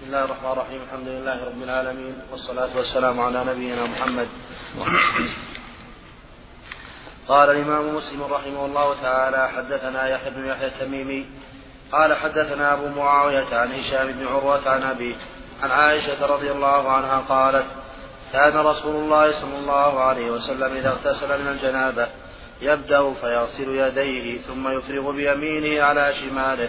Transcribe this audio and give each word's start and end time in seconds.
بسم 0.00 0.08
الله 0.08 0.24
الرحمن 0.24 0.52
الرحيم. 0.52 0.80
الحمد 0.82 1.08
لله 1.08 1.44
رب 1.44 1.62
العالمين. 1.62 2.14
والصلاة 2.32 2.76
والسلام 2.76 3.20
على 3.20 3.44
نبينا 3.44 3.84
محمد. 3.84 4.28
قال 7.28 7.50
الإمام 7.50 7.96
مسلم 7.96 8.22
رحمه 8.22 8.64
الله 8.66 9.00
تعالى 9.02 9.48
حدثنا 9.48 10.08
يحيى 10.08 10.30
بن 10.30 10.46
يحيى 10.46 10.66
التميمي. 10.66 11.26
قال 11.92 12.14
حدثنا 12.16 12.72
أبو 12.72 12.88
معاوية 12.88 13.54
عن 13.54 13.72
هشام 13.72 14.12
بن 14.12 14.26
عروة 14.26 14.68
عن 14.68 14.82
أبيه 14.82 15.14
عن 15.62 15.70
عائشة 15.70 16.26
رضي 16.26 16.50
الله 16.50 16.92
عنها 16.92 17.20
قالت 17.20 17.66
كان 18.32 18.56
رسول 18.56 18.96
الله 19.04 19.32
صلى 19.40 19.58
الله 19.58 20.00
عليه 20.00 20.30
وسلم 20.30 20.76
إذا 20.76 20.88
اغتسل 20.88 21.42
من 21.42 21.48
الجنابة 21.48 22.06
يبدأ 22.62 23.14
فيغسل 23.14 23.68
يديه 23.68 24.38
ثم 24.38 24.68
يفرغ 24.68 25.10
بيمينه 25.10 25.82
على 25.82 26.14
شماله. 26.14 26.68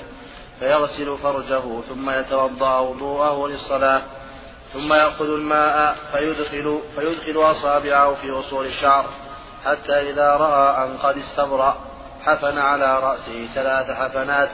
فيغسل 0.62 1.18
فرجه 1.18 1.82
ثم 1.90 2.10
يتوضأ 2.10 2.80
وضوءه 2.80 3.48
للصلاة 3.48 4.02
ثم 4.74 4.94
يأخذ 4.94 5.26
الماء 5.26 5.98
فيدخل, 6.12 6.80
فيدخل 6.96 7.52
أصابعه 7.52 8.16
في 8.16 8.32
أصول 8.32 8.66
الشعر 8.66 9.06
حتى 9.66 10.10
إذا 10.10 10.30
رأى 10.30 10.86
أن 10.86 10.98
قد 10.98 11.18
استبرأ 11.18 11.78
حفن 12.22 12.58
على 12.58 13.00
رأسه 13.00 13.48
ثلاث 13.56 13.92
حفنات 13.92 14.50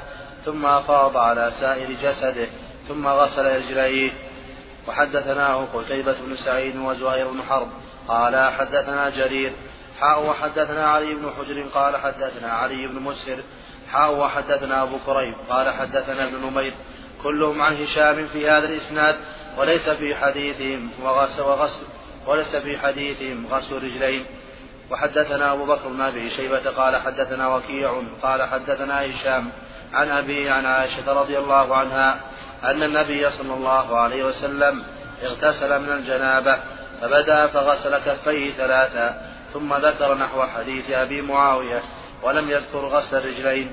ثم 0.46 0.66
أفاض 0.66 1.18
على 1.18 1.52
سائر 1.60 1.90
جسده 2.04 2.48
ثم 2.88 3.08
غسل 3.08 3.56
رجليه. 3.56 4.12
وحدثناه 4.88 5.66
قتيبة 5.74 6.16
بن 6.28 6.36
سعيد 6.36 6.76
وزهير 6.76 7.28
بن 7.32 7.42
حرب 7.42 7.68
قال 8.08 8.52
حدثنا 8.54 9.10
جرير 9.10 9.52
حاء 10.00 10.26
وحدثنا 10.30 10.88
علي 10.88 11.16
بن 11.16 11.32
حجر 11.38 11.64
قال 11.74 11.98
حدثنا 11.98 12.52
علي 12.52 12.88
بن 12.88 13.00
مسهر 13.00 13.38
حاء 13.92 14.16
وحدثنا 14.16 14.84
أبو 14.84 14.98
كريب 15.06 15.34
قال 15.50 15.74
حدثنا 15.74 16.24
ابن 16.24 16.46
نمير. 16.46 16.74
كلهم 17.24 17.62
عن 17.62 17.76
هشام 17.84 18.28
في 18.28 18.50
هذا 18.50 18.66
الإسناد 18.66 19.16
وليس 19.58 19.90
في 19.90 20.16
حديثهم 20.16 20.90
وغسل 21.04 21.42
وغسل 21.42 21.86
وليس 22.28 22.56
في 22.56 22.78
حديثهم 22.78 23.48
غسل 23.52 23.76
رجلين. 23.76 24.26
وحدثنا 24.92 25.54
أبو 25.54 25.66
بكر 25.66 25.88
بن 25.88 26.02
أبي 26.02 26.30
شيبة 26.30 26.70
قال 26.70 26.96
حدثنا 26.96 27.56
وكيع 27.56 28.04
قال 28.22 28.44
حدثنا 28.44 29.06
هشام 29.06 29.50
عن 29.94 30.10
أبي 30.10 30.50
عن 30.50 30.66
عائشة 30.66 31.14
رضي 31.14 31.38
الله 31.38 31.76
عنها 31.76 32.20
أن 32.64 32.84
النبي 32.84 33.30
صلى 33.30 33.54
الله 33.54 33.98
عليه 33.98 34.24
وسلم 34.24 34.84
اغتسل 35.24 35.82
من 35.82 35.90
الجنابة 35.90 36.58
فبدأ 37.02 37.48
فغسل 37.48 37.98
كفيه 37.98 38.52
ثلاثا 38.52 39.22
ثم 39.54 39.74
ذكر 39.74 40.18
نحو 40.18 40.44
حديث 40.44 40.92
أبي 40.92 41.22
معاوية 41.22 41.82
ولم 42.24 42.50
يذكر 42.50 42.86
غسل 42.88 43.18
الرجلين. 43.18 43.72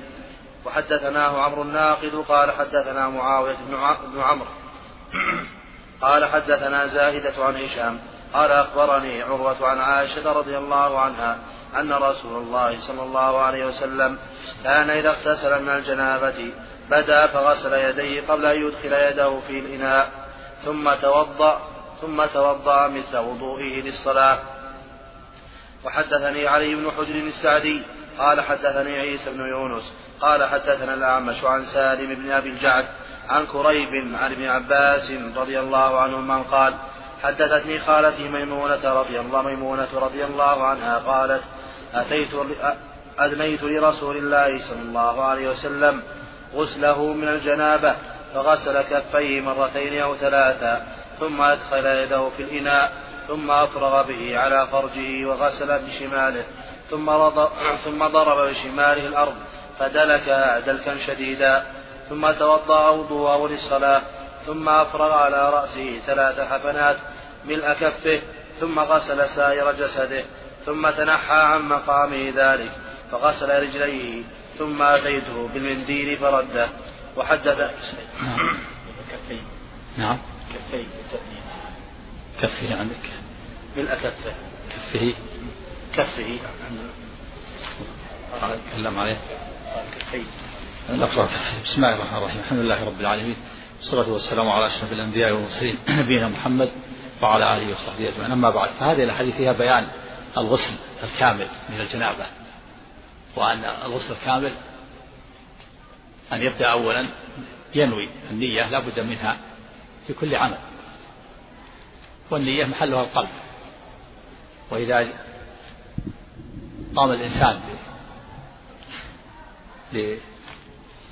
وحدثناه 0.65 1.41
عمرو 1.41 1.61
الناقد 1.61 2.25
قال 2.27 2.51
حدثنا 2.51 3.09
معاوية 3.09 3.55
بن 4.13 4.21
عمرو. 4.21 4.47
قال 6.01 6.25
حدثنا 6.25 6.87
زاهدة 6.87 7.45
عن 7.45 7.55
هشام. 7.55 7.99
قال 8.33 8.51
أخبرني 8.51 9.21
عروة 9.21 9.67
عن 9.67 9.79
عائشة 9.79 10.31
رضي 10.31 10.57
الله 10.57 10.99
عنها 10.99 11.37
أن 11.75 11.93
رسول 11.93 12.37
الله 12.37 12.87
صلى 12.87 13.03
الله 13.03 13.41
عليه 13.41 13.65
وسلم 13.65 14.17
كان 14.63 14.89
إذا 14.89 15.09
اغتسل 15.09 15.61
من 15.61 15.69
الجنابة 15.69 16.53
بدا 16.89 17.27
فغسل 17.27 17.73
يديه 17.73 18.27
قبل 18.27 18.45
أن 18.45 18.61
يدخل 18.61 18.93
يده 18.93 19.39
في 19.47 19.59
الإناء 19.59 20.11
ثم 20.65 20.93
توضأ 20.93 21.61
ثم 22.01 22.25
توضأ 22.25 22.87
مثل 22.87 23.17
وضوئه 23.17 23.81
للصلاة. 23.81 24.39
وحدثني 25.85 26.47
علي 26.47 26.75
بن 26.75 26.91
حجر 26.91 27.15
السعدي. 27.15 27.83
قال 28.19 28.41
حدثني 28.41 28.99
عيسى 28.99 29.33
بن 29.33 29.47
يونس. 29.47 29.93
قال 30.25 30.43
حدثنا 30.49 30.93
الأعمش 30.93 31.43
عن 31.43 31.65
سالم 31.65 32.15
بن 32.15 32.31
أبي 32.31 32.49
الجعد 32.49 32.85
عن 33.29 33.45
كريب 33.45 34.15
عن 34.15 34.31
ابن 34.31 34.47
عباس 34.47 35.11
رضي 35.35 35.59
الله 35.59 35.99
عنهما 35.99 36.41
قال 36.41 36.73
حدثتني 37.23 37.79
خالتي 37.79 38.29
ميمونة 38.29 38.93
رضي 38.93 39.19
الله 39.19 39.41
ميمونة 39.41 39.87
رضي 39.93 40.23
الله 40.25 40.63
عنها 40.63 40.97
قالت 40.97 41.43
أتيت 41.93 42.29
أدنيت 43.19 43.63
لرسول 43.63 44.17
الله 44.17 44.61
صلى 44.69 44.81
الله 44.81 45.23
عليه 45.23 45.49
وسلم 45.49 46.01
غسله 46.55 47.13
من 47.13 47.27
الجنابة 47.27 47.95
فغسل 48.33 48.81
كفيه 48.81 49.41
مرتين 49.41 50.01
أو 50.01 50.15
ثلاثا 50.15 50.87
ثم 51.19 51.41
أدخل 51.41 51.85
يده 51.85 52.29
في 52.37 52.43
الإناء 52.43 52.91
ثم 53.27 53.51
أفرغ 53.51 54.01
به 54.01 54.39
على 54.39 54.67
فرجه 54.71 55.25
وغسل 55.25 55.79
بشماله 55.79 56.43
ثم, 56.89 57.05
ثم 57.85 58.07
ضرب 58.07 58.49
بشماله 58.49 59.07
الأرض 59.07 59.35
فدلكها 59.79 60.59
دلكا 60.59 60.97
شديدا 61.07 61.65
ثم 62.09 62.31
توضأ 62.31 62.89
وضوءه 62.89 63.47
للصلاة 63.47 64.01
ثم 64.45 64.69
أفرغ 64.69 65.11
على 65.13 65.49
رأسه 65.49 65.99
ثلاث 66.05 66.39
حفنات 66.39 66.97
ملء 67.45 67.73
كفه 67.73 68.21
ثم 68.59 68.79
غسل 68.79 69.29
سائر 69.29 69.71
جسده 69.71 70.23
ثم 70.65 70.89
تنحى 70.89 71.35
عن 71.35 71.61
مقامه 71.61 72.33
ذلك 72.35 72.71
فغسل 73.11 73.61
رجليه 73.63 74.23
ثم 74.57 74.81
أتيته 74.81 75.49
بالمنديل 75.53 76.17
فرده. 76.17 76.69
وحدث 77.17 77.71
كفيه 79.11 79.41
نعم. 79.97 80.17
كفيه 80.53 80.85
كفه 82.41 82.79
عندك. 82.79 83.09
ملء 83.77 83.95
كفه. 83.95 84.33
كفه. 84.69 85.15
كفه. 85.93 86.39
تكلم 88.71 88.99
عليه. 88.99 89.19
بسم 91.63 91.83
الله 91.83 91.95
الرحمن 91.95 92.17
الرحيم. 92.17 92.39
الحمد 92.39 92.59
لله 92.59 92.85
رب 92.85 92.99
العالمين. 92.99 93.35
والصلاة 93.77 94.09
والسلام 94.09 94.49
على 94.49 94.67
أشرف 94.67 94.91
الأنبياء 94.91 95.31
والمرسلين 95.33 95.77
نبينا 95.99 96.27
محمد 96.27 96.71
وعلى 97.21 97.57
آله 97.57 97.71
وصحبه 97.71 98.09
أجمعين. 98.09 98.31
أما 98.31 98.49
بعد 98.49 98.69
فهذه 98.69 99.03
الأحاديث 99.03 99.35
فيها 99.35 99.51
بيان 99.51 99.87
الغسل 100.37 100.73
الكامل 101.03 101.47
من 101.69 101.81
الجنابة 101.81 102.25
وأن 103.35 103.65
الغسل 103.65 104.11
الكامل 104.11 104.53
أن 106.33 106.41
يبدأ 106.41 106.67
أولا 106.67 107.05
ينوي 107.75 108.09
النية 108.31 108.69
لا 108.69 108.79
بد 108.79 108.99
منها 108.99 109.37
في 110.07 110.13
كل 110.13 110.35
عمل 110.35 110.57
والنية 112.29 112.65
محلها 112.65 113.01
القلب. 113.01 113.29
وإذا 114.71 115.07
قام 116.95 117.11
الإنسان 117.11 117.59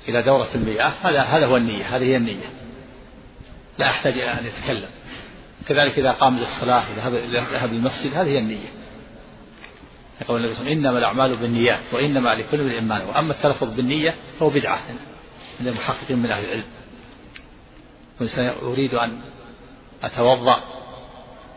إلى 0.08 0.22
دورة 0.22 0.48
المياه. 0.54 0.92
هذا 1.02 1.22
هذا 1.22 1.46
هو 1.46 1.56
النية. 1.56 1.96
هذه 1.96 2.02
هي 2.02 2.16
النية. 2.16 2.50
لا 3.78 3.90
أحتاج 3.90 4.12
إلى 4.12 4.32
أن 4.32 4.46
يتكلم. 4.46 4.88
كذلك 5.68 5.98
إذا 5.98 6.12
قام 6.12 6.38
للصلاة 6.38 6.84
ذهب 6.96 7.72
للمسجد 7.72 8.14
هذه 8.14 8.28
هي 8.28 8.38
النية. 8.38 8.68
يقول 10.20 10.40
النبي 10.40 10.54
صلى 10.54 10.60
الله 10.60 10.70
عليه 10.70 10.80
وسلم 10.80 10.86
إنما 10.86 10.98
الأعمال 10.98 11.36
بالنيات 11.36 11.94
وإنما 11.94 12.34
لكل 12.34 12.60
امرئ 12.60 12.80
ما 12.80 12.98
نوى 12.98 13.08
وأما 13.08 13.32
التلفظ 13.32 13.74
بالنية 13.74 14.14
فهو 14.40 14.50
بدعة. 14.50 14.80
عند 15.60 15.68
المحققين 15.68 16.18
من 16.18 16.30
أهل 16.30 16.44
العلم. 16.44 16.64
والإنسان 18.20 18.54
أريد 18.62 18.94
أن 18.94 19.20
أتوضأ 20.02 20.60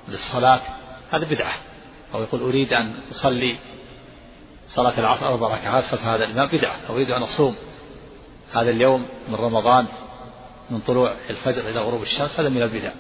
للصلاة 0.08 0.62
هذا 1.12 1.26
بدعة. 1.26 1.54
أو 2.14 2.22
يقول 2.22 2.42
أريد 2.42 2.74
أن 2.74 3.02
أصلي 3.12 3.58
صلاة 4.68 5.00
العصر 5.00 5.28
أربع 5.28 5.48
ركعات 5.48 5.84
خلف 5.84 6.02
هذا 6.02 6.26
الإمام 6.26 6.58
بدعة 6.58 6.80
أريد 6.90 7.10
أن 7.10 7.24
أصوم 7.24 7.56
هذا 8.54 8.70
اليوم 8.70 9.06
من 9.28 9.36
رمضان 9.36 9.86
من 10.70 10.80
طلوع 10.80 11.14
الفجر 11.30 11.70
إلى 11.70 11.80
غروب 11.80 12.02
الشمس 12.02 12.40
هذا 12.40 12.50
من 12.50 12.62
البدع. 12.62 12.92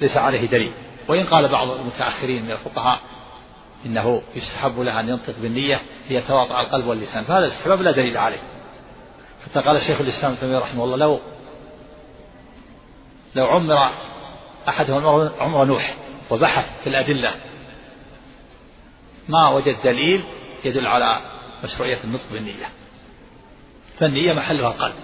ليس 0.00 0.16
عليه 0.16 0.46
دليل. 0.46 0.72
وإن 1.08 1.24
قال 1.24 1.48
بعض 1.48 1.70
المتأخرين 1.70 2.44
من 2.44 2.50
الفقهاء 2.50 3.00
إنه 3.86 4.22
يستحب 4.34 4.80
له 4.80 5.00
أن 5.00 5.08
ينطق 5.08 5.34
بالنية 5.42 5.80
ليتواطأ 6.10 6.60
القلب 6.60 6.86
واللسان 6.86 7.24
فهذا 7.24 7.46
الاستحباب 7.46 7.82
لا 7.82 7.90
دليل 7.90 8.16
عليه. 8.16 8.42
حتى 9.46 9.60
قال 9.60 9.76
الشيخ 9.76 10.00
الإسلام 10.00 10.36
ابن 10.42 10.56
رحمه 10.56 10.84
الله 10.84 10.96
لو 10.96 11.20
لو 13.34 13.46
عمر 13.46 13.90
أحدهم 14.68 15.30
عمر 15.40 15.64
نوح 15.64 15.96
وبحث 16.30 16.82
في 16.82 16.88
الأدلة 16.88 17.34
ما 19.28 19.48
وجد 19.48 19.76
دليل 19.84 20.24
يدل 20.64 20.86
على 20.86 21.20
مشروعية 21.64 22.04
النطق 22.04 22.32
بالنية. 22.32 22.66
فالنية 23.98 24.32
محلها 24.32 24.68
القلب. 24.68 24.94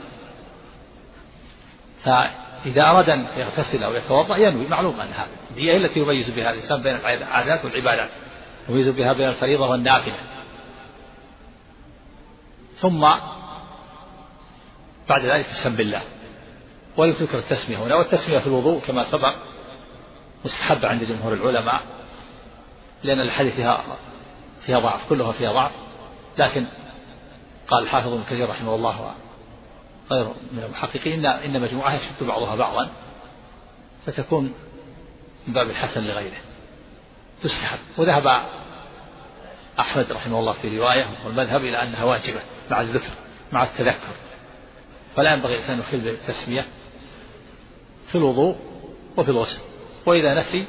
فإذا 2.04 2.82
أراد 2.82 3.10
أن 3.10 3.20
يغتسل 3.20 3.84
أو 3.84 3.94
يتوضأ 3.94 4.36
ينوي 4.36 4.68
معلوم 4.68 5.00
أن 5.00 5.12
هذا 5.12 5.28
النية 5.50 5.76
التي 5.76 6.00
يميز 6.00 6.30
بها 6.30 6.50
الإنسان 6.50 6.82
بين 6.82 6.94
العادات 6.96 7.64
والعبادات. 7.64 8.10
يميز 8.68 8.88
بها 8.88 9.12
بين 9.12 9.28
الفريضة 9.28 9.68
والنافلة. 9.68 10.18
ثم 12.76 13.00
بعد 15.08 15.24
ذلك 15.24 15.46
يسم 15.50 15.76
بالله. 15.76 16.02
ولا 16.96 17.12
تذكر 17.12 17.38
التسمية 17.38 17.78
هنا. 17.78 17.94
والتسمية 17.94 18.38
في 18.38 18.46
الوضوء 18.46 18.80
كما 18.80 19.12
سبق 19.12 19.34
مستحب 20.44 20.86
عند 20.86 21.04
جمهور 21.04 21.32
العلماء 21.32 21.82
لأن 23.02 23.20
الحديث 23.20 23.60
فيها 24.68 24.78
ضعف 24.78 25.08
كلها 25.08 25.32
فيها 25.32 25.52
ضعف. 25.52 25.72
لكن 26.38 26.66
قال 27.68 27.82
الحافظ 27.82 28.12
ابن 28.12 28.22
كثير 28.22 28.48
رحمه 28.48 28.74
الله 28.74 29.14
غير 30.10 30.28
من 30.52 30.62
المحققين 30.62 31.26
إن 31.26 31.60
مجموعها 31.60 31.94
يشد 31.94 32.26
بعضها 32.26 32.54
بعضا 32.56 32.90
فتكون 34.06 34.54
من 35.46 35.54
باب 35.54 35.70
الحسن 35.70 36.06
لغيره. 36.06 36.36
تستحب. 37.42 37.78
وذهب 37.98 38.42
أحمد 39.80 40.12
رحمه 40.12 40.40
الله 40.40 40.52
في 40.52 40.78
رواية 40.78 41.06
والمذهب 41.24 41.60
إلى 41.60 41.82
أنها 41.82 42.04
واجبة 42.04 42.40
مع 42.70 42.80
الذكر 42.80 43.10
مع 43.52 43.62
التذكر. 43.62 44.14
فلا 45.16 45.32
ينبغي 45.32 45.54
الإنسان 45.54 45.78
يخل 45.78 46.00
بالتسمية 46.00 46.64
في 48.08 48.14
الوضوء 48.14 48.56
وفي 49.16 49.30
الغسل. 49.30 49.60
وإذا 50.06 50.34
نسي 50.34 50.64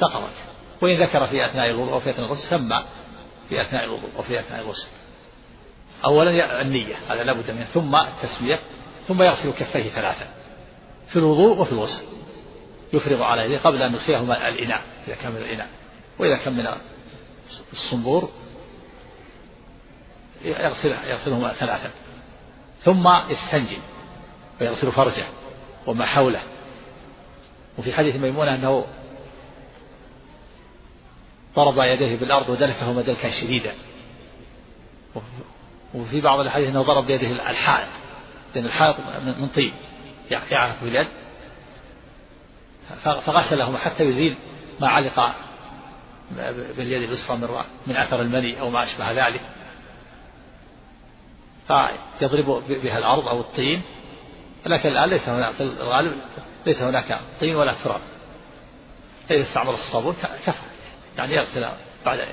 سقطت. 0.00 0.34
وإن 0.82 1.02
ذكر 1.02 1.26
في 1.26 1.46
أثناء 1.46 1.70
الوضوء 1.70 1.96
وفي 1.96 2.10
أثناء 2.10 2.26
الغسل 2.26 2.50
سمى 2.50 2.84
في 3.48 3.62
أثناء 3.62 3.84
الوضوء 3.84 4.10
وفي 4.18 4.40
أثناء 4.40 4.60
الغسل. 4.60 4.88
أولا 6.04 6.62
النية 6.62 6.96
هذا 7.08 7.24
لابد 7.24 7.50
منه. 7.50 7.64
ثم 7.64 7.96
التسمية 7.96 8.58
ثم 9.08 9.22
يغسل 9.22 9.52
كفيه 9.52 9.90
ثلاثا 9.90 10.28
في 11.12 11.16
الوضوء 11.16 11.60
وفي 11.60 11.72
الغسل. 11.72 12.04
يفرغ 12.92 13.22
على 13.22 13.44
يديه 13.44 13.58
قبل 13.58 13.82
أن 13.82 13.94
يدخلهما 13.94 14.48
الإناء 14.48 14.82
إذا 15.08 15.14
كان 15.14 15.32
من 15.32 15.38
الإناء 15.38 15.68
وإذا 16.18 16.36
كان 16.36 16.52
من 16.52 16.66
الصنبور 17.72 18.30
يغسل 20.44 20.94
يغسلهما 21.06 21.52
ثلاثا. 21.52 21.90
ثم 22.78 23.08
يستنجي 23.28 23.78
ويغسل 24.60 24.92
فرجه 24.92 25.24
وما 25.86 26.06
حوله. 26.06 26.42
وفي 27.78 27.92
حديث 27.92 28.16
ميمونة 28.16 28.54
أنه 28.54 28.84
ضرب 31.56 31.78
يديه 31.78 32.16
بالأرض 32.16 32.48
ودلكهما 32.48 33.02
دلكا 33.02 33.30
شديدا. 33.30 33.74
وفي 35.94 36.20
بعض 36.20 36.40
الحديث 36.40 36.68
أنه 36.68 36.82
ضرب 36.82 37.06
بيده 37.06 37.50
الحائط 37.50 37.88
لأن 38.54 38.64
الحائط 38.64 38.96
من 39.38 39.48
طين 39.48 39.72
يعرف 40.30 40.84
باليد 40.84 41.08
فغسلهما 43.02 43.78
حتى 43.78 44.04
يزيل 44.04 44.36
ما 44.80 44.88
علق 44.88 45.34
باليد 46.76 47.02
اليسرى 47.02 47.36
من 47.36 47.48
من 47.86 47.96
أثر 47.96 48.20
المني 48.20 48.60
أو 48.60 48.70
ما 48.70 48.84
أشبه 48.84 49.26
ذلك. 49.26 49.40
فيضرب 51.68 52.62
بها 52.68 52.98
الأرض 52.98 53.28
أو 53.28 53.40
الطين 53.40 53.82
لكن 54.66 54.88
الآن 54.88 55.08
ليس 55.08 55.28
هناك 55.28 55.52
في 55.52 55.62
الغالب 55.62 56.20
ليس 56.66 56.82
هناك 56.82 57.20
طين 57.40 57.56
ولا 57.56 57.74
تراب. 57.84 58.00
فاذا 59.28 59.42
استعمل 59.42 59.70
الصابون 59.70 60.14
كفى. 60.46 60.73
يعني 61.16 61.34
يغسل 61.34 61.68
بعد 62.04 62.28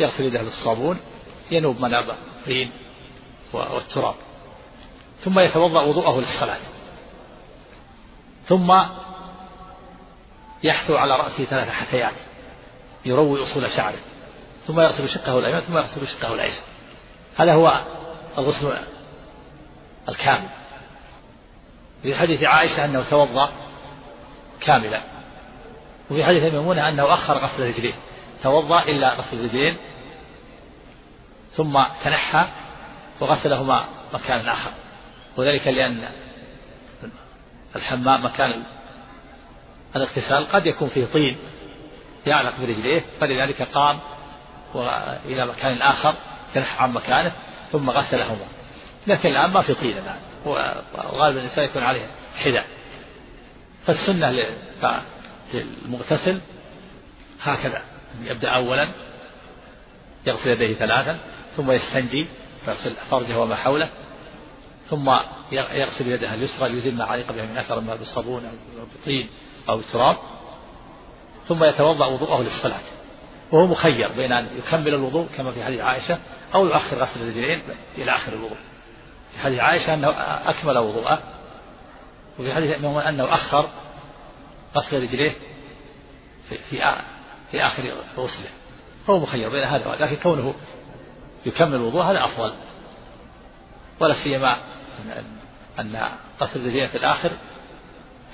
يغسل 0.00 0.24
يده 0.24 0.42
بالصابون 0.42 1.00
ينوب 1.50 1.80
مناب 1.80 2.10
الطين 2.10 2.72
والتراب 3.52 4.14
ثم 5.20 5.38
يتوضأ 5.38 5.82
وضوءه 5.82 6.20
للصلاة 6.20 6.60
ثم 8.44 8.72
يحثو 10.62 10.96
على 10.96 11.16
رأسه 11.16 11.44
ثلاث 11.44 11.68
حثيات 11.68 12.14
يروي 13.04 13.42
أصول 13.42 13.70
شعره 13.70 13.98
ثم 14.66 14.80
يغسل 14.80 15.08
شقه 15.08 15.38
الأيمن 15.38 15.60
ثم 15.60 15.76
يغسل 15.76 16.08
شقه 16.08 16.34
الأيسر 16.34 16.62
هذا 17.36 17.54
هو 17.54 17.84
الغسل 18.38 18.76
الكامل. 20.08 20.48
في 22.02 22.14
حديث 22.14 22.42
عائشة 22.42 22.84
أنه 22.84 23.10
توضأ 23.10 23.52
كاملا 24.60 25.02
وفي 26.10 26.24
حديث 26.24 26.42
ميمونة 26.42 26.88
أنه 26.88 27.14
أخر 27.14 27.38
غسل 27.38 27.62
الرجلين. 27.62 27.94
توضأ 28.42 28.82
إلا 28.82 29.14
غسل 29.14 29.38
الرجلين 29.38 29.76
ثم 31.50 31.84
تنحى 32.04 32.48
وغسلهما 33.20 33.84
مكان 34.12 34.48
آخر. 34.48 34.70
وذلك 35.36 35.66
لأن 35.66 36.08
الحمام 37.76 38.24
مكان 38.24 38.62
الاغتسال 39.96 40.48
قد 40.48 40.66
يكون 40.66 40.88
فيه 40.88 41.06
طين 41.06 41.36
يعلق 42.26 42.56
برجليه 42.60 43.04
فلذلك 43.20 43.62
قام 43.62 44.00
إلى 45.24 45.46
مكان 45.46 45.82
آخر 45.82 46.16
تنحى 46.54 46.82
عن 46.82 46.92
مكانه 46.92 47.32
ثم 47.70 47.90
غسلهما. 47.90 48.46
لكن 49.06 49.28
الآن 49.28 49.50
ما 49.50 49.62
في 49.62 49.74
طين 49.74 49.98
الآن 49.98 50.18
وغالب 50.44 51.36
الإنسان 51.36 51.64
يكون 51.64 51.82
عليه 51.82 52.06
حذاء. 52.36 52.66
فالسنة 53.86 54.46
للمغتسل 55.54 56.40
هكذا. 57.42 57.82
يبدأ 58.22 58.48
أولا 58.48 58.92
يغسل 60.26 60.50
يديه 60.50 60.74
ثلاثا 60.74 61.18
ثم 61.56 61.70
يستنجي 61.70 62.26
فيغسل 62.64 62.92
فرجه 63.10 63.38
وما 63.38 63.56
حوله 63.56 63.90
ثم 64.90 65.10
يغسل 65.52 66.08
يده 66.08 66.34
اليسرى 66.34 66.68
ليزيل 66.68 66.96
ما 66.96 67.04
علق 67.04 67.32
بها 67.32 67.44
من 67.44 67.56
أثر 67.58 67.80
ما 67.80 67.94
بالصابون 67.94 68.44
أو 68.44 68.52
بطين 68.94 69.28
أو 69.68 69.78
بتراب 69.78 70.16
ثم 71.46 71.64
يتوضأ 71.64 72.06
وضوءه 72.06 72.42
للصلاة. 72.42 72.80
وهو 73.52 73.66
مخير 73.66 74.12
بين 74.12 74.32
أن 74.32 74.48
يكمل 74.58 74.94
الوضوء 74.94 75.26
كما 75.36 75.50
في 75.52 75.64
حديث 75.64 75.80
عائشة 75.80 76.18
أو 76.54 76.66
يؤخر 76.66 76.96
غسل 76.96 77.22
الرجلين 77.22 77.62
إلى 77.98 78.10
آخر 78.10 78.32
الوضوء. 78.32 78.58
في 79.32 79.38
حديث 79.38 79.60
عائشة 79.60 79.94
أنه 79.94 80.08
أكمل 80.50 80.78
وضوءه 80.78 81.22
وفي 82.38 82.54
حديث 82.54 82.76
أنه 82.84 83.34
أخر 83.34 83.68
غسل 84.76 85.02
رجليه 85.02 85.32
في 86.48 86.58
في, 86.58 87.02
في 87.50 87.66
آخر 87.66 87.94
غسله. 88.16 88.48
فهو 89.06 89.18
مخير 89.18 89.50
بين 89.50 89.64
هذا 89.64 89.96
لكن 90.00 90.16
كونه 90.16 90.54
يكمل 91.46 91.74
الوضوء 91.74 92.02
هذا 92.02 92.24
أفضل. 92.24 92.54
ولا 94.00 94.14
سيما 94.24 94.56
أن 95.78 96.08
غسل 96.40 96.60
الرجلين 96.60 96.88
في 96.88 96.96
الآخر 96.96 97.30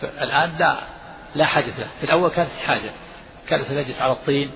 الآن 0.03 0.59
لا 0.59 0.81
لا 1.35 1.45
حاجة 1.45 1.79
له. 1.79 1.89
في 2.01 2.05
الأول 2.05 2.31
كانت 2.31 2.51
حاجة. 2.51 2.91
كان 3.49 3.65
سيجلس 3.65 4.01
على 4.01 4.13
الطين 4.13 4.51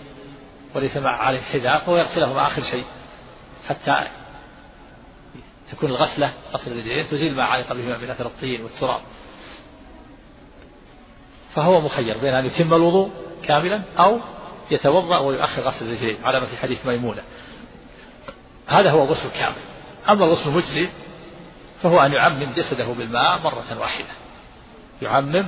وليس 0.74 0.96
مع 0.96 1.16
عليه 1.16 1.40
حذاء 1.40 1.78
فهو 1.78 1.96
يغسله 1.96 2.32
مع 2.32 2.46
آخر 2.46 2.62
شيء. 2.62 2.84
حتى 3.68 4.08
تكون 5.72 5.90
الغسلة 5.90 6.32
غسل 6.52 6.72
الرجلين 6.72 7.06
تزيل 7.06 7.36
ما 7.36 7.44
علق 7.44 7.72
بهما 7.72 7.98
من 7.98 8.10
أثر 8.10 8.26
الطين 8.26 8.62
والتراب. 8.62 9.00
فهو 11.54 11.80
مخير 11.80 12.20
بين 12.20 12.34
أن 12.34 12.46
يتم 12.46 12.74
الوضوء 12.74 13.10
كاملا 13.44 13.82
أو 13.98 14.20
يتوضأ 14.70 15.18
ويؤخر 15.18 15.62
غسل 15.62 15.84
الرجلين 15.84 16.24
على 16.24 16.40
ما 16.40 16.46
في 16.46 16.56
حديث 16.56 16.86
ميمونة. 16.86 17.22
هذا 18.66 18.90
هو 18.90 19.04
غسل 19.04 19.30
كامل 19.30 19.62
أما 20.08 20.24
الغسل 20.24 20.48
المجزي 20.50 20.88
فهو 21.82 22.00
أن 22.00 22.12
يعمم 22.12 22.52
جسده 22.52 22.92
بالماء 22.92 23.38
مرة 23.38 23.78
واحدة. 23.80 24.12
يعمم 25.02 25.46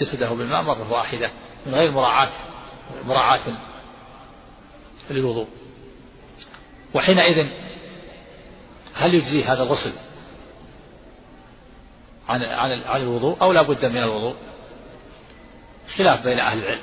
جسده 0.00 0.30
بالماء 0.30 0.62
مرة 0.62 0.92
واحدة 0.92 1.30
من 1.66 1.74
غير 1.74 1.90
مراعاة 1.90 2.30
مراعاة 3.04 3.40
للوضوء. 5.10 5.48
وحينئذ 6.94 7.48
هل 8.94 9.14
يجزي 9.14 9.44
هذا 9.44 9.62
الغسل 9.62 9.92
عن 12.28 12.42
عن 12.42 12.82
عن 12.82 13.00
الوضوء 13.00 13.36
أو 13.42 13.52
لا 13.52 13.62
بد 13.62 13.84
من 13.84 14.02
الوضوء؟ 14.02 14.36
خلاف 15.96 16.24
بين 16.24 16.38
أهل 16.38 16.58
العلم. 16.58 16.80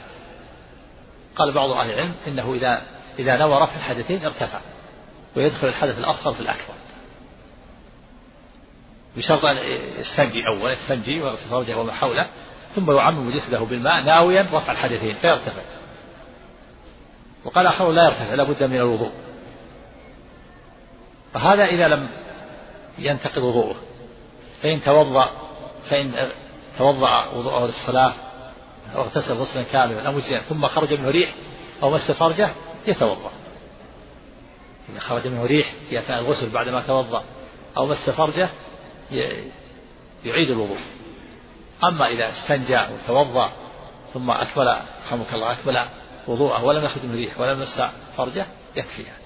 قال 1.36 1.52
بعض 1.52 1.70
أهل 1.72 1.90
العلم 1.90 2.14
إنه 2.28 2.54
إذا 2.54 2.82
إذا 3.20 3.38
نوى 3.38 3.62
رفع 3.62 3.76
الحدثين 3.76 4.26
ارتفع 4.26 4.60
ويدخل 5.38 5.68
الحدث 5.68 5.98
الأصغر 5.98 6.34
في 6.34 6.40
الأكبر. 6.40 6.74
بشرط 9.18 9.46
أن 9.46 9.58
يستنجي 10.00 10.48
أولا 10.48 10.74
يستنجي 10.74 11.22
ويغسل 11.22 11.50
فرجه 11.50 11.78
وما 11.78 11.92
حوله 11.92 12.30
ثم 12.76 12.92
يعمم 12.92 13.30
جسده 13.30 13.60
بالماء 13.60 14.04
ناويا 14.04 14.42
رفع 14.42 14.72
الحدثين 14.72 15.14
فيرتفع. 15.14 15.62
وقال 17.46 17.68
آخر 17.68 17.92
لا 17.92 18.04
يرتفع 18.04 18.34
لا 18.34 18.44
بد 18.44 18.64
من 18.64 18.78
الوضوء. 18.78 19.12
فهذا 21.34 21.66
إذا 21.66 21.88
لم 21.88 22.10
ينتقض 22.98 23.44
وضوءه. 23.44 23.76
فإن 24.62 24.82
توضأ 24.82 25.32
فإن 25.90 26.30
توضأ 26.78 27.26
وضوءه 27.28 27.66
للصلاة 27.66 28.14
أو 28.96 29.02
اغتسل 29.02 29.34
غسلا 29.34 29.64
كاملا 29.64 30.08
أو 30.08 30.12
مجزئا 30.12 30.40
ثم 30.40 30.68
خرج 30.68 30.94
منه 30.94 31.10
ريح 31.10 31.36
أو 31.84 31.90
مس 31.90 32.12
فرجه 32.12 32.50
يتوضأ. 32.88 33.32
إذا 34.90 35.00
خرج 35.00 35.28
منه 35.28 35.46
ريح 35.46 35.74
في 35.90 36.00
أثناء 36.00 36.20
الغسل 36.20 36.50
بعدما 36.50 36.82
توضأ 36.82 37.24
أو 37.78 37.86
مس 37.86 38.10
فرجه 38.10 38.50
يعيد 40.24 40.52
الوضوء. 40.52 40.80
أما 41.84 42.08
إذا 42.08 42.30
استنجى 42.30 42.80
وتوضأ 42.94 43.52
ثم 44.14 44.32
أكمل 44.32 44.82
رحمك 45.08 45.34
الله 45.34 45.52
أكمل 45.52 45.88
وضوءه 46.28 46.64
ولم 46.64 46.86
يخرج 46.86 47.06
من 47.06 47.16
ريح 47.16 47.40
ولم 47.40 47.60
يمس 47.62 47.82
فرجه 48.18 48.46
يكفي. 48.76 49.04
يعني. 49.04 49.26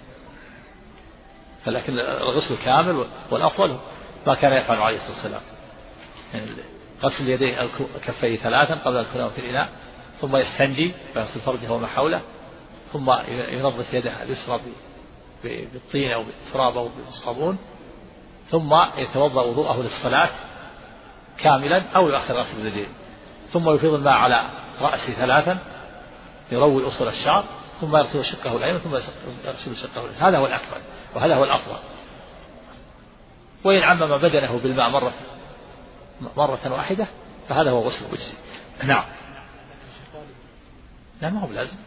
فلكن 1.65 1.99
الغسل 1.99 2.57
كامل 2.65 3.05
والأفضل 3.31 3.77
ما 4.27 4.35
كان 4.35 4.53
يفعل 4.53 4.77
عليه 4.77 4.97
الصلاة 4.97 5.15
والسلام. 5.15 5.41
يعني 6.33 6.45
غسل 7.03 7.29
يديه 7.29 7.61
الكفين 7.95 8.37
ثلاثا 8.37 8.75
قبل 8.75 8.95
يدخلهم 8.95 9.29
في 9.29 9.41
الإناء 9.41 9.69
ثم 10.21 10.35
يستنجي 10.35 10.93
فيغسل 11.13 11.39
فرجه 11.39 11.71
وما 11.71 11.87
حوله 11.87 12.21
ثم 12.93 13.11
ينظف 13.27 13.93
يده 13.93 14.23
اليسرى 14.23 14.59
بالطين 15.43 16.11
أو 16.11 16.23
بالتراب 16.23 16.77
أو 16.77 16.89
بالصابون 17.07 17.57
ثم 18.49 18.73
يتوضأ 18.97 19.41
وضوءه 19.41 19.81
للصلاة 19.81 20.29
كاملا 21.37 21.89
أو 21.95 22.07
يؤخر 22.07 22.33
غسل 22.33 22.61
الرجلين. 22.61 22.87
ثم 23.51 23.69
يفيض 23.69 23.93
الماء 23.93 24.13
على 24.13 24.49
رأسه 24.81 25.13
ثلاثا 25.13 25.59
يروي 26.51 26.87
أصول 26.87 27.07
الشعر 27.07 27.43
ثم 27.81 27.95
يغسل 27.95 28.25
شقه 28.25 28.57
الأيمن 28.57 28.79
ثم 28.79 28.95
يغسل 29.45 29.75
شقه 29.75 30.05
الأيمن 30.05 30.23
هذا 30.23 30.37
هو 30.37 30.45
الأكمل 30.45 30.81
وهذا 31.15 31.35
هو 31.35 31.43
الأفضل. 31.43 31.77
وإن 33.63 33.83
عمم 33.83 34.17
بدنه 34.17 34.59
بالماء 34.59 34.89
مرة 34.89 35.13
مرة 36.38 36.73
واحدة 36.73 37.07
فهذا 37.49 37.71
هو 37.71 37.79
غسل 37.79 38.05
مجزي 38.11 38.33
نعم. 38.83 39.03
لا 41.21 41.29
ما 41.29 41.41
هو 41.41 41.51
لازم 41.51 41.77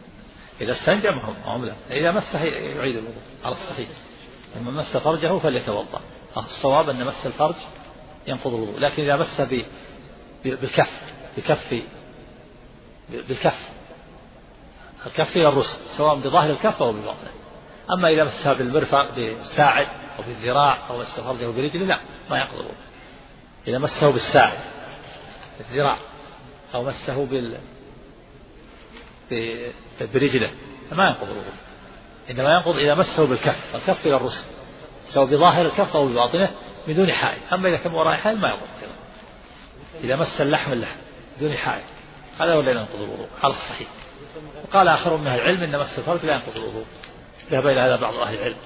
إذا 0.61 0.71
استنجى 0.71 1.09
ما 1.11 1.21
هو 1.45 1.65
لازم 1.65 1.77
إذا 1.91 2.11
مسه 2.11 2.43
يعيد 2.43 2.95
الوضوء. 2.95 3.21
على 3.43 3.55
الصحيح 3.55 3.89
لما 4.55 4.71
مس 4.71 4.97
فرجه 4.97 5.39
فليتوضأ. 5.39 6.01
الصواب 6.37 6.89
أن 6.89 7.05
مس 7.05 7.25
الفرج 7.25 7.55
ينقض 8.27 8.53
الوضوء. 8.53 8.79
لكن 8.79 9.03
إذا 9.03 9.15
مس 9.15 9.41
بالكف 10.43 11.13
بكف 11.37 11.73
بالكف. 13.09 13.69
الكف 15.05 15.37
إلى 15.37 15.47
الرسل 15.47 15.79
سواء 15.97 16.15
بظاهر 16.15 16.49
الكف 16.49 16.81
أو 16.81 16.93
بباطنه. 16.93 17.31
أما 17.97 18.09
إذا 18.09 18.23
مسها 18.23 18.53
بالمرفق 18.53 19.15
بالساعد 19.15 19.87
أو 20.19 20.23
بالذراع 20.23 20.89
أو 20.89 20.97
مس 20.97 21.19
فرجه 21.19 21.45
برجله 21.45 21.85
لا 21.85 21.99
ما 22.29 22.37
ينقض 22.37 22.53
الوضوء. 22.53 22.75
إذا 23.67 23.77
مسه 23.77 24.11
بالساعد 24.11 24.59
بالذراع 25.57 25.99
أو 26.73 26.83
مسه 26.83 27.25
بال 27.25 27.57
برجله 30.13 30.51
فما 30.89 31.07
ينقض 31.07 31.23
الوضوء. 31.23 31.53
إنما 32.29 32.49
ينقض 32.55 32.75
إذا 32.75 32.95
مسه 32.95 33.27
بالكف 33.27 33.75
الكف 33.75 34.05
إلى 34.07 34.15
الرسل 34.15 34.45
سواء 35.13 35.25
بظاهر 35.25 35.65
الكف 35.65 35.95
أو 35.95 36.07
بباطنه 36.07 36.51
بدون 36.87 37.11
حائل. 37.11 37.41
أما 37.53 37.69
إذا 37.69 37.77
كان 37.77 37.93
وراء 37.93 38.15
حائل 38.15 38.39
ما 38.39 38.47
ينقض 38.47 38.67
إذا 40.03 40.15
مس 40.15 40.41
اللحم 40.41 40.73
اللحم 40.73 40.97
بدون 41.37 41.53
حائل. 41.53 41.83
هذا 42.39 42.53
هو 42.53 42.59
الذي 42.59 42.79
ينقض 42.79 42.95
الوضوء 42.95 43.27
على 43.43 43.53
الصحيح. 43.53 43.87
وقال 44.63 44.87
آخر 44.87 45.17
من 45.17 45.27
أهل 45.27 45.39
العلم 45.39 45.63
إن 45.63 45.81
مس 45.81 45.99
الفرج 45.99 46.25
لا 46.25 46.33
ينقض 46.33 46.57
الوضوء. 46.57 46.85
ذهب 47.51 47.67
إلى 47.67 47.79
هذا 47.79 48.01
بعض 48.01 48.13
أهل 48.13 48.35
العلم. 48.35 48.57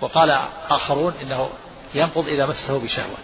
وقال 0.00 0.30
آخرون 0.70 1.12
إنه 1.12 1.50
ينقض 1.94 2.28
إذا 2.28 2.46
مسه 2.46 2.78
بشهوة. 2.84 3.16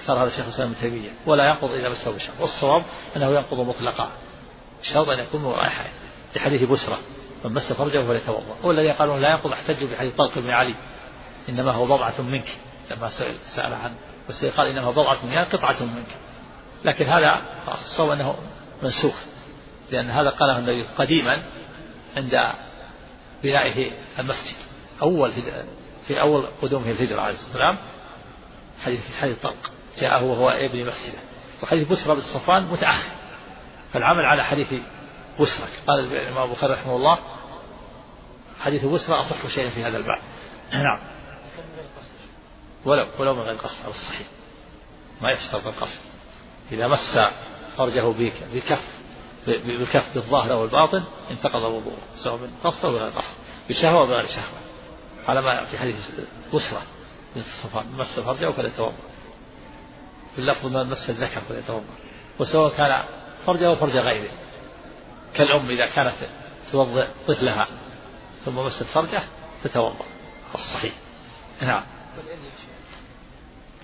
اختار 0.00 0.22
هذا 0.22 0.28
الشيخ 0.28 0.44
الإسلام 0.44 0.68
ابن 0.70 0.80
تيمية 0.80 1.10
ولا 1.26 1.48
ينقض 1.48 1.70
إذا 1.70 1.88
مسه 1.88 2.14
بشهوة 2.14 2.40
والصواب؟ 2.40 2.82
أنه 3.16 3.30
ينقض 3.30 3.60
مطلقا. 3.60 4.10
الشرط 4.80 5.08
أن 5.08 5.18
يكون 5.18 5.44
رائحة 5.44 5.84
لحديث 6.36 6.62
بسرة 6.62 6.98
من 7.44 7.54
مس 7.54 7.72
فرجه 7.72 8.06
فليتوضأ. 8.06 8.56
والذي 8.62 8.86
يقالون 8.86 9.22
لا 9.22 9.30
ينقض 9.30 9.52
احتجوا 9.52 9.88
بحديث 9.88 10.14
طلق 10.14 10.38
بن 10.38 10.50
علي. 10.50 10.74
إنما 11.48 11.72
هو 11.72 11.84
بضعة 11.84 12.20
منك 12.20 12.56
لما 12.90 13.08
سأل, 13.08 13.34
سأل 13.56 13.74
عنه. 13.74 13.94
بس 14.28 14.44
قال 14.44 14.66
إنما 14.66 14.86
هو 14.86 14.92
بضعة 14.92 15.26
منك 15.26 15.56
قطعة 15.56 15.82
منك. 15.82 16.16
لكن 16.84 17.06
هذا 17.06 17.42
الصواب 17.84 18.10
أنه 18.10 18.36
منسوخ 18.82 19.14
لأن 19.90 20.10
هذا 20.10 20.30
قاله 20.30 20.58
النبي 20.58 20.82
قديما 20.98 21.42
عند 22.16 22.52
بنائه 23.42 23.92
المسجد. 24.18 24.56
أول 25.02 25.32
في 26.06 26.20
أول 26.20 26.48
قدومه 26.62 26.90
الهجرة 26.90 27.20
عليه 27.20 27.34
والسلام 27.34 27.78
حديث 28.84 29.00
حديث 29.20 29.38
طلق. 29.42 29.70
جاءه 30.00 30.24
وهو 30.24 30.50
إبن 30.50 30.86
مسجده 30.86 31.18
وحديث 31.62 31.88
بسرى 31.88 32.14
بن 32.14 32.20
صفوان 32.20 32.62
متأخر. 32.62 33.12
فالعمل 33.92 34.24
على 34.24 34.44
حديث 34.44 34.74
بسرى. 35.40 35.66
قال 35.86 36.16
الإمام 36.16 36.52
بكر 36.52 36.70
رحمه 36.70 36.96
الله 36.96 37.18
حديث 38.60 38.84
بسرى 38.84 39.20
أصح 39.20 39.46
شيء 39.46 39.68
في 39.68 39.84
هذا 39.84 39.96
الباب. 39.96 40.18
نعم. 40.72 40.98
ولو 42.84 43.06
ولو 43.18 43.34
من 43.34 43.40
غير 43.40 43.54
قصد 43.54 43.82
على 43.84 43.94
الصحيح 43.94 44.26
ما 45.20 45.30
يشترط 45.30 45.66
القصد. 45.66 46.00
إذا 46.72 46.88
مس 46.88 47.18
فرجه 47.76 48.00
بكف 48.54 48.82
بالكف 49.46 50.14
بالظاهر 50.14 50.52
أو 50.52 50.64
الباطن 50.64 51.04
انتقض 51.30 51.56
الوضوء 51.56 51.98
سواء 52.16 52.36
من 52.36 52.50
قصد 52.64 52.84
أو 52.84 52.96
غير 52.96 53.10
قصد. 53.10 53.34
بشهوة 53.68 54.00
أو 54.00 54.06
بغير 54.06 54.26
شهوة. 54.26 54.58
على 55.26 55.42
ما 55.42 55.64
في 55.64 55.78
حديث 55.78 55.96
بسرى. 56.54 56.82
بن 57.36 57.42
صفوان 57.62 57.86
مس 57.98 58.20
فرجه 58.20 58.50
فليتوضأ. 58.50 59.07
في 60.34 60.38
اللفظ 60.38 60.66
من 60.66 60.86
مس 60.86 61.10
الذكر 61.10 61.40
فليتوضأ 61.40 61.94
وسواء 62.38 62.76
كان 62.76 63.04
فرجه 63.46 63.66
أو 63.66 63.74
فرج 63.74 63.96
غيره. 63.96 64.32
كالأم 65.34 65.70
إذا 65.70 65.86
كانت 65.86 66.14
توضئ 66.72 67.08
طفلها 67.26 67.68
ثم 68.44 68.56
مست 68.56 68.82
فرجه 68.82 69.22
تتوضأ. 69.64 70.04
الصحيح. 70.54 70.94
نعم. 71.62 71.82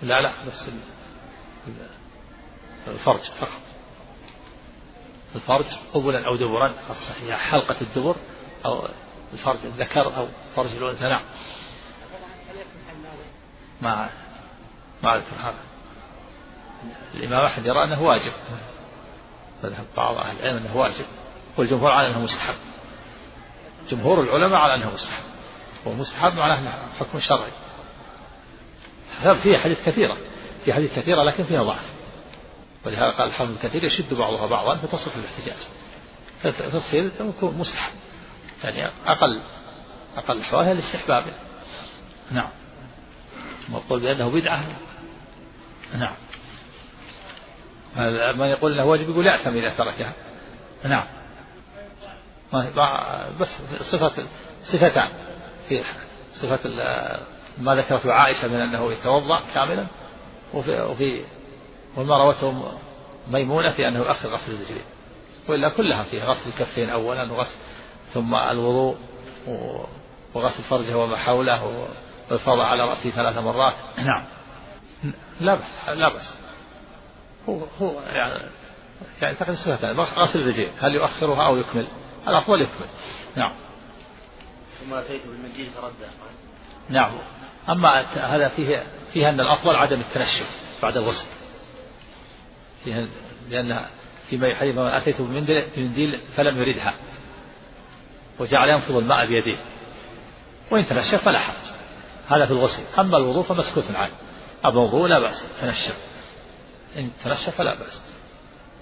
لا 0.02 0.20
لا 0.20 0.32
بس 0.46 0.70
الفرج 2.88 3.20
فقط. 3.20 3.60
الفرج 5.34 5.66
قبلا 5.94 6.26
أو 6.26 6.36
دبرا 6.36 6.72
الصحيح. 6.90 7.50
حلقة 7.50 7.80
الدبر 7.80 8.16
أو 8.66 8.88
الفرج 9.32 9.64
الذكر 9.64 10.16
أو 10.16 10.28
فرج 10.56 10.76
الأنثى. 10.76 11.04
نعم. 11.04 11.22
ما 13.80 14.10
ما 15.02 15.16
أذكر 15.16 15.36
هذا. 15.36 15.74
الإمام 17.14 17.45
أحمد 17.45 17.67
يرى 17.67 17.85
أنه 17.85 18.03
واجب. 18.03 18.33
مذهب 19.64 19.87
بعض 19.97 20.17
أهل 20.17 20.37
العلم 20.37 20.57
أنه 20.57 20.76
واجب. 20.76 21.05
والجمهور 21.57 21.91
على 21.91 22.09
أنه 22.09 22.21
مستحب. 22.21 22.55
جمهور 23.91 24.21
العلماء 24.21 24.61
على 24.61 24.75
أنه 24.75 24.91
مستحب. 24.95 25.23
ومستحب 25.87 26.35
معناه 26.35 26.73
حكم 27.00 27.21
شرعي. 27.21 27.50
فيها 29.43 29.59
حديث 29.59 29.85
كثيرة. 29.87 30.17
في 30.64 30.73
حديث 30.73 30.99
كثيرة 30.99 31.23
لكن 31.23 31.45
فيها 31.45 31.62
ضعف. 31.62 31.93
ولهذا 32.87 33.11
قال 33.11 33.29
الحافظ 33.29 33.59
كثير 33.62 33.85
يشد 33.85 34.14
بعضها 34.14 34.47
بعضا 34.47 34.76
فتصف 34.76 35.17
الاحتجاج. 35.17 35.67
فتصير 36.43 37.11
مستحب. 37.43 37.93
يعني 38.62 38.93
أقل 39.07 39.43
أقل 40.17 40.37
الحوالي 40.37 40.73
الاستحباب. 40.73 41.25
نعم. 42.31 42.49
ثم 43.67 43.97
بأنه 43.97 44.31
بدعة. 44.31 44.64
نعم. 45.95 46.14
من 48.36 48.46
يقول 48.46 48.72
انه 48.72 48.84
واجب 48.84 49.10
يقول 49.10 49.26
يأثم 49.26 49.56
إذا 49.56 49.70
تركها. 49.70 50.12
نعم. 50.84 51.04
بس 53.40 53.48
صفة 53.92 54.26
صفتان. 54.72 55.08
في 55.68 55.84
صفة 56.32 56.60
ما 57.58 57.74
ذكرته 57.74 58.12
عائشة 58.12 58.48
من 58.48 58.60
أنه 58.60 58.92
يتوضأ 58.92 59.40
كاملا 59.54 59.86
وفي, 60.54 60.80
وفي 60.80 61.24
وما 61.96 62.24
روته 62.24 62.72
ميمونة 63.28 63.70
في 63.70 63.88
أنه 63.88 63.98
يؤخر 63.98 64.28
غسل 64.28 64.52
الرجلين. 64.52 64.84
وإلا 65.48 65.68
كلها 65.68 66.02
فيها 66.02 66.24
غسل 66.24 66.50
الكفين 66.50 66.90
أولا 66.90 67.32
وغسل 67.32 67.56
ثم 68.12 68.34
الوضوء 68.34 68.96
وغسل 70.34 70.62
فرجه 70.62 70.96
وما 70.96 71.16
حوله 71.16 71.88
والفضل 72.30 72.60
على 72.60 72.82
رأسه 72.82 73.10
ثلاث 73.10 73.36
مرات. 73.36 73.74
نعم. 73.98 74.24
لا 75.40 75.54
بأس 75.54 75.88
لا 75.88 76.08
بأس. 76.08 76.43
هو 77.48 77.64
هو 77.80 78.00
يعني 78.00 78.44
يعني 79.22 79.34
تقريبا 79.34 79.56
صفتان 79.56 80.00
غسل 80.00 80.38
الرجلين. 80.38 80.70
هل 80.80 80.94
يؤخرها 80.94 81.46
أو 81.46 81.56
يكمل؟ 81.56 81.86
الأفضل 82.28 82.62
يكمل. 82.62 82.86
نعم. 83.36 83.52
ثم 84.80 84.94
أتيت 84.94 85.26
بالمنديل 85.26 85.70
فرده. 85.70 86.08
نعم. 86.88 87.12
أما 87.68 88.00
هذا 88.00 88.48
فيه 88.48 88.82
فيه 89.12 89.28
أن 89.28 89.40
الأفضل 89.40 89.76
عدم 89.76 90.00
التنشف 90.00 90.78
بعد 90.82 90.96
الغسل. 90.96 91.26
فيه 92.84 93.08
لأن 93.50 93.80
في 94.30 94.54
حديث 94.54 94.74
من 94.74 94.86
أتيت 94.86 95.20
بمنديل 95.20 96.20
فلم 96.36 96.62
يردها. 96.62 96.94
وجعل 98.38 98.68
ينفض 98.68 98.96
الماء 98.96 99.26
بيديه. 99.26 99.58
وإن 100.70 100.86
تنشف 100.86 101.24
فلا 101.24 101.38
حرج. 101.38 101.74
هذا 102.28 102.46
في 102.46 102.52
الغسل. 102.52 102.82
أما 102.98 103.16
الوضوء 103.16 103.42
فمسكوت 103.42 103.96
عنه. 103.96 104.12
أما 104.64 104.72
الوضوء 104.72 105.06
لا 105.08 105.18
بأس. 105.18 105.46
تنشف. 105.60 106.13
إن 106.96 107.10
تنشف 107.24 107.56
فلا 107.56 107.74
بأس. 107.74 108.02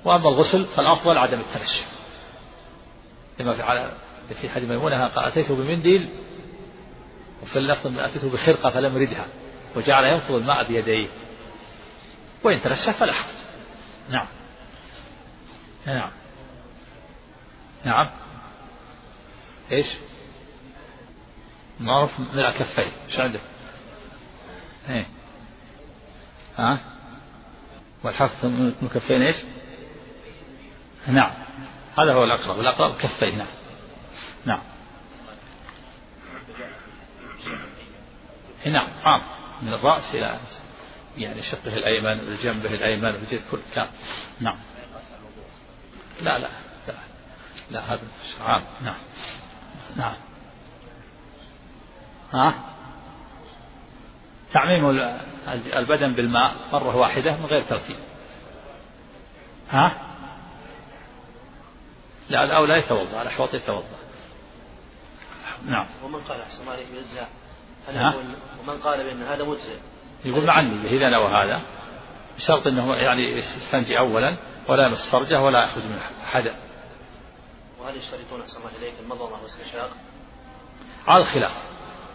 وأما 0.04 0.28
الغسل 0.28 0.64
فالأفضل 0.64 1.18
عدم 1.18 1.40
التنشف 1.40 1.86
لما 3.40 3.54
في 3.54 3.62
على 3.62 3.92
في 4.40 4.48
حديث 4.48 4.68
ميمونة 4.68 5.08
قال 5.08 5.24
أتيته 5.24 5.56
بمنديل 5.56 6.08
وفي 7.42 7.58
اللفظ 7.58 7.98
أتيته 7.98 8.32
بخرقة 8.32 8.70
فلم 8.70 8.96
يردها 8.96 9.26
وجعل 9.76 10.04
ينفض 10.04 10.34
الماء 10.34 10.68
بيديه. 10.68 11.08
وإن 12.44 12.60
تنشف 12.60 13.00
فلا 13.00 13.12
حرج. 13.12 13.34
نعم. 14.10 14.26
نعم. 15.86 16.10
نعم. 17.84 18.10
إيش؟ 19.72 19.86
معروف 21.80 22.20
من 22.20 22.38
الكفين 22.38 22.92
إيش 23.08 23.20
عندك؟ 23.20 23.40
إيه. 24.88 25.06
ها؟ 26.58 26.91
والحث 28.04 28.44
من 28.44 28.74
الكفين 28.82 29.22
إيش؟ 29.22 29.36
نعم. 31.06 31.30
هذا 31.98 32.12
هو 32.12 32.24
الأقرب. 32.24 32.60
الأقرب 32.60 32.98
كفين. 32.98 33.38
نعم. 33.38 33.46
نعم. 34.46 34.62
نعم. 38.66 38.88
عام. 39.04 39.22
من 39.62 39.72
الرأس 39.72 40.14
إلى 40.14 40.38
يعني 41.16 41.42
شقه 41.42 41.74
الأيمن 41.74 42.32
وجنبه 42.32 42.74
الأيمن 42.74 43.08
وجد 43.08 43.42
كل 43.50 43.58
كام 43.74 43.88
نعم. 44.40 44.58
لا 46.20 46.38
لا 46.38 46.48
لا, 46.88 46.94
لا 47.70 47.80
هذا 47.80 48.00
عام. 48.40 48.64
نعم. 48.82 48.96
نعم. 49.96 50.14
ها؟ 52.32 52.71
تعميم 54.52 54.90
البدن 55.76 56.14
بالماء 56.14 56.54
مرة 56.72 56.96
واحدة 56.96 57.36
من 57.36 57.46
غير 57.46 57.62
ترتيب. 57.62 57.96
ها؟ 59.70 60.12
لا 62.28 62.46
لا 62.46 62.56
أو 62.56 62.64
لا 62.64 62.76
يتوضأ 62.76 63.22
الأحوط 63.22 63.54
يتوضأ 63.54 64.02
نعم. 65.64 65.86
ومن 66.04 66.20
قال 66.20 66.40
أحسن 66.40 66.68
عليك 66.68 66.86
بالإجزاء 66.88 67.28
هل 67.88 68.14
ومن 68.60 68.78
قال 68.80 69.04
بأن 69.04 69.22
هذا 69.22 69.44
مجزئ؟ 69.44 69.76
يقول 70.24 70.46
مع 70.46 70.60
النية 70.60 70.98
إذا 70.98 71.10
نوى 71.10 71.28
هذا 71.28 71.62
بشرط 72.36 72.66
أنه 72.66 72.94
يعني 72.94 73.38
يستنجي 73.38 73.98
أولا 73.98 74.36
ولا 74.68 74.86
يمس 74.86 75.10
فرجه 75.12 75.42
ولا 75.42 75.60
يأخذ 75.60 75.88
منه 75.88 76.02
حدا. 76.24 76.54
وهل 77.80 77.96
يشترطون 77.96 78.40
أحسن 78.40 78.58
الله 78.58 78.70
إليك 78.78 78.94
المضمضة 79.00 79.32
والإستنشاق؟ 79.32 79.90
على 81.06 81.22
الخلاف. 81.22 81.52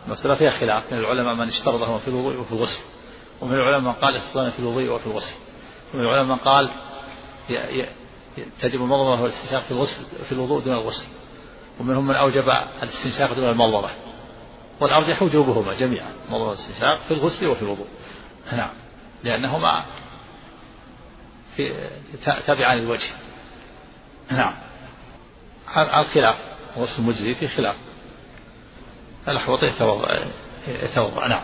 المسألة 0.07 0.35
فيها 0.35 0.49
خلاف. 0.49 0.93
من 0.93 0.99
العلماء 0.99 1.35
من 1.35 1.47
اشترطه 1.47 1.97
في 1.97 2.07
الوضوء 2.07 2.35
وفي 2.35 2.51
الغسل. 2.51 2.81
ومن 3.41 3.53
العلماء 3.53 3.79
من 3.79 3.91
قال 3.91 4.15
استطاعنا 4.15 4.51
في 4.51 4.59
الوضوء 4.59 4.89
وفي 4.89 5.07
الغسل. 5.07 5.35
ومن 5.93 6.03
العلماء 6.03 6.35
من 6.35 6.43
قال 6.43 6.69
تجب 8.61 8.81
المضمضة 8.81 9.21
والاستنشاق 9.21 9.63
في 9.63 9.71
الغسل 9.71 10.05
في 10.25 10.31
الوضوء 10.31 10.63
دون 10.63 10.73
الغسل. 10.73 11.05
ومنهم 11.79 12.07
من 12.07 12.15
أوجب 12.15 12.49
الاستنشاق 12.83 13.33
دون 13.33 13.49
المضمضة. 13.49 13.89
والأرجح 14.81 15.21
وجوبهما 15.21 15.73
جميعا 15.73 16.11
المضمضة 16.25 16.49
والاستنشاق 16.49 16.99
في 17.07 17.13
الغسل 17.13 17.47
وفي 17.47 17.61
الوضوء. 17.61 17.87
نعم. 18.51 18.69
لأنهما 19.23 19.85
في 21.55 21.89
تابعان 22.45 22.77
للوجه. 22.77 23.11
نعم. 24.31 24.53
على 25.67 26.01
الخلاف 26.01 26.35
غسل 26.77 27.01
المجزي 27.01 27.35
في 27.35 27.47
خلاف. 27.47 27.75
الأحوط 29.27 29.63
يتوضأ 29.63 30.25
يتوضأ 30.67 31.27
نعم. 31.27 31.43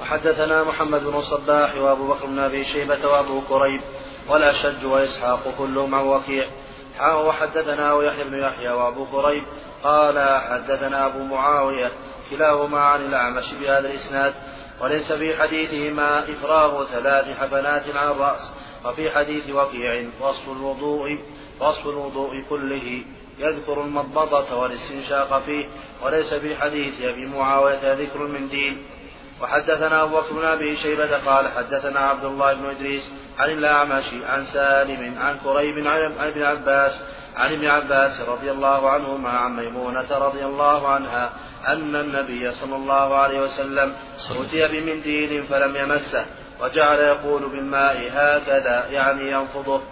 وحدثنا 0.00 0.64
محمد 0.64 1.04
بن 1.04 1.14
الصباح 1.14 1.76
وأبو 1.76 2.08
بكر 2.08 2.26
بن 2.26 2.38
أبي 2.38 2.64
شيبة 2.64 3.06
وأبو 3.06 3.40
كريب 3.48 3.80
والأشج 4.28 4.84
وإسحاق 4.84 5.54
كلهم 5.58 5.94
عن 5.94 6.04
وكيع. 6.04 6.48
وحدثنا 7.14 8.02
يحيى 8.02 8.24
بن 8.24 8.38
يحيى 8.38 8.70
وأبو 8.70 9.04
كريب 9.04 9.42
قال 9.84 10.40
حدثنا 10.40 11.06
أبو 11.06 11.24
معاوية 11.24 11.90
كلاهما 12.30 12.80
عن 12.80 13.00
الأعمش 13.00 13.54
بهذا 13.60 13.88
الإسناد 13.90 14.34
وليس 14.80 15.12
في 15.12 15.36
حديثهما 15.36 16.32
افراغ 16.32 16.84
ثلاث 16.84 17.38
حفنات 17.38 17.82
على 17.94 18.10
الرأس 18.10 18.52
وفي 18.84 19.10
حديث 19.10 19.50
وكيع 19.50 20.04
وصف 20.20 20.48
الوضوء 20.48 21.18
وصف 21.60 21.86
الوضوء 21.86 22.42
كله 22.50 23.02
يذكر 23.38 23.80
المضمضة 23.82 24.56
والاستنشاق 24.56 25.42
فيه 25.46 25.66
وليس 26.02 26.34
في 26.34 26.56
حديث 26.56 27.02
أبي 27.02 27.26
معاوية 27.26 27.92
ذكر 27.92 28.18
من 28.18 28.48
دين. 28.48 28.82
وحدثنا 29.42 30.02
أبو 30.02 30.16
بكر 30.16 30.32
بن 30.32 30.44
أبي 30.44 30.76
شيبة 30.76 31.16
قال 31.16 31.48
حدثنا 31.48 32.00
عبد 32.00 32.24
الله 32.24 32.54
بن 32.54 32.66
إدريس 32.66 33.10
عن 33.38 33.50
الأعمش 33.50 34.04
عن 34.28 34.44
سالم 34.44 35.18
عن 35.18 35.38
كريب 35.44 35.86
عن 35.86 36.28
ابن 36.28 36.42
عباس 36.42 37.02
عن 37.36 37.52
ابن 37.52 37.66
عباس 37.66 38.20
رضي 38.20 38.50
الله 38.50 38.90
عنهما 38.90 39.28
عن 39.28 39.56
ميمونة 39.56 40.18
رضي 40.18 40.44
الله 40.44 40.88
عنها 40.88 41.32
أن 41.68 41.96
النبي 41.96 42.52
صلى 42.52 42.76
الله 42.76 43.16
عليه 43.16 43.40
وسلم 43.40 43.92
أتي 44.30 44.68
بمنديل 44.68 45.42
فلم 45.42 45.76
يمسه 45.76 46.26
وجعل 46.60 46.98
يقول 46.98 47.48
بالماء 47.48 48.10
هكذا 48.12 48.86
يعني 48.90 49.30
ينفضه. 49.30 49.82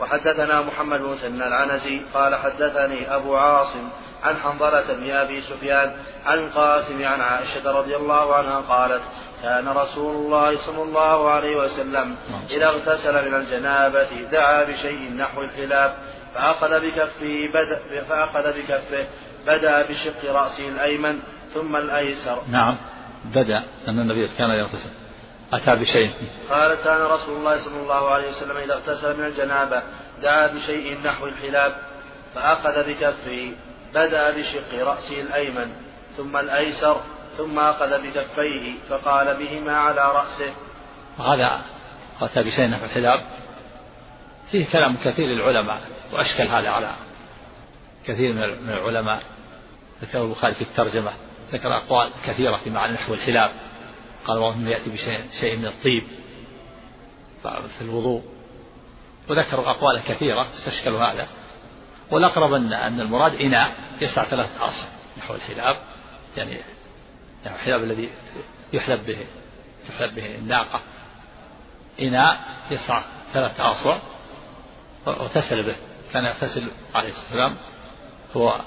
وحدثنا 0.00 0.60
محمد 0.60 1.00
بن 1.00 1.42
العنزي 1.42 2.00
قال 2.14 2.34
حدثني 2.34 3.14
أبو 3.14 3.36
عاصم 3.36 3.88
عن 4.22 4.36
حنظلة 4.36 4.94
بن 4.94 5.10
أبي 5.10 5.40
سفيان 5.40 5.92
عن 6.26 6.38
القاسم 6.38 7.04
عن 7.04 7.20
عائشة 7.20 7.72
رضي 7.72 7.96
الله 7.96 8.34
عنها 8.34 8.60
قالت 8.60 9.02
كان 9.42 9.68
رسول 9.68 10.16
الله 10.16 10.66
صلى 10.66 10.82
الله 10.82 11.30
عليه 11.30 11.56
وسلم 11.56 12.16
إذا 12.50 12.66
اغتسل 12.66 13.28
من 13.28 13.34
الجنابة 13.34 14.08
دعا 14.32 14.64
بشيء 14.64 15.12
نحو 15.12 15.42
الحلاب 15.42 15.94
فأخذ 16.34 16.80
بكفه 16.80 17.48
بدأ 17.54 18.04
فأخذ 18.08 18.52
بكفه 18.52 19.06
بدأ 19.46 19.82
بشق 19.82 20.32
رأسه 20.32 20.68
الأيمن 20.68 21.18
ثم 21.54 21.76
الأيسر. 21.76 22.42
نعم 22.50 22.76
بدأ 23.24 23.64
أن 23.88 23.98
النبي 23.98 24.28
كان 24.38 24.50
يغتسل. 24.50 24.90
أتى 25.52 25.76
بشيء. 25.76 26.10
قال 26.50 26.74
كان 26.74 27.00
رسول 27.00 27.36
الله 27.36 27.56
صلى 27.64 27.82
الله 27.82 28.10
عليه 28.10 28.30
وسلم 28.30 28.56
إذا 28.56 28.74
اغتسل 28.74 29.18
من 29.18 29.24
الجنابة 29.24 29.82
دعا 30.22 30.46
بشيء 30.46 30.98
نحو 31.04 31.26
الحلاب 31.26 31.72
فأخذ 32.34 32.88
بكفه. 32.88 33.52
بدأ 33.94 34.30
بشق 34.30 34.84
رأسه 34.84 35.20
الأيمن 35.20 35.72
ثم 36.16 36.36
الأيسر 36.36 37.00
ثم 37.36 37.58
أخذ 37.58 38.02
بكفيه 38.02 38.74
فقال 38.88 39.36
بهما 39.36 39.72
على 39.72 40.00
رأسه. 40.00 40.52
وهذا 41.18 41.60
أتى 42.20 42.42
بشيء 42.42 42.68
نحو 42.68 42.84
الحلاب 42.84 43.24
فيه 44.50 44.66
كلام 44.72 44.96
كثير 44.96 45.26
للعلماء 45.26 45.80
وأشكل 46.12 46.42
هذا 46.42 46.68
على 46.68 46.94
كثير 48.04 48.32
من 48.32 48.70
العلماء. 48.70 49.22
ذكر 50.02 50.24
البخاري 50.24 50.54
في 50.54 50.62
الترجمة 50.62 51.12
ذكر 51.52 51.76
أقوال 51.76 52.10
كثيرة 52.26 52.56
في 52.56 52.70
معنى 52.70 52.92
نحو 52.92 53.14
الحلاب 53.14 53.50
قال 54.24 54.40
بعضهم 54.40 54.68
يأتي 54.68 54.90
بشيء 54.90 55.24
شيء 55.40 55.56
من 55.56 55.66
الطيب 55.66 56.04
في 57.78 57.80
الوضوء. 57.80 58.22
وذكروا 59.28 59.70
أقوالا 59.70 60.00
كثيرة 60.00 60.46
استشكلوا 60.54 61.00
هذا. 61.00 61.28
والأقرب 62.10 62.52
أن 62.52 62.72
أن 62.72 63.00
المراد 63.00 63.34
إناء 63.34 63.74
يسع 64.00 64.24
ثلاثة 64.24 64.64
أصع 64.64 64.88
نحو 65.18 65.34
الحلاب. 65.34 65.76
يعني 66.36 66.58
نحو 67.46 67.54
الحلاب 67.54 67.82
الذي 67.84 68.10
يحلب 68.72 69.06
به 69.06 69.26
تحلب 69.88 70.14
به 70.14 70.34
الناقة. 70.34 70.80
إناء 72.00 72.40
يسع 72.70 73.02
ثلاثة 73.32 73.72
أصع 73.72 73.98
واغتسل 75.06 75.62
به. 75.62 75.76
كان 76.12 76.24
يغتسل 76.24 76.70
عليه 76.94 77.08
الصلاة 77.08 77.24
والسلام 77.24 77.56
هو 78.36 78.60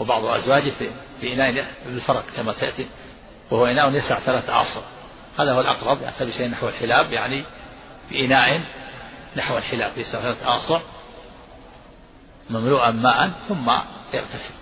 وبعض 0.00 0.24
أزواجه 0.24 0.70
في, 0.70 0.90
في 1.20 1.34
إناء 1.34 1.66
بالفرق 1.86 2.24
كما 2.36 2.52
سيأتي. 2.52 2.86
وهو 3.50 3.66
إناء 3.66 3.90
يسع 3.94 4.18
ثلاثة 4.20 4.52
أعصر 4.52 4.82
هذا 5.38 5.52
هو 5.52 5.60
الأقرب 5.60 6.02
يأتي 6.02 6.24
بشيء 6.24 6.48
نحو 6.48 6.68
الحلاب 6.68 7.12
يعني 7.12 7.44
بإناء 8.10 8.60
نحو 9.36 9.58
الحلاب 9.58 9.98
يسع 9.98 10.20
ثلاثة 10.20 10.46
أعصر 10.46 10.80
مملوءا 12.50 12.90
ماء 12.90 13.28
ثم 13.48 13.70
يغتسل. 14.14 14.54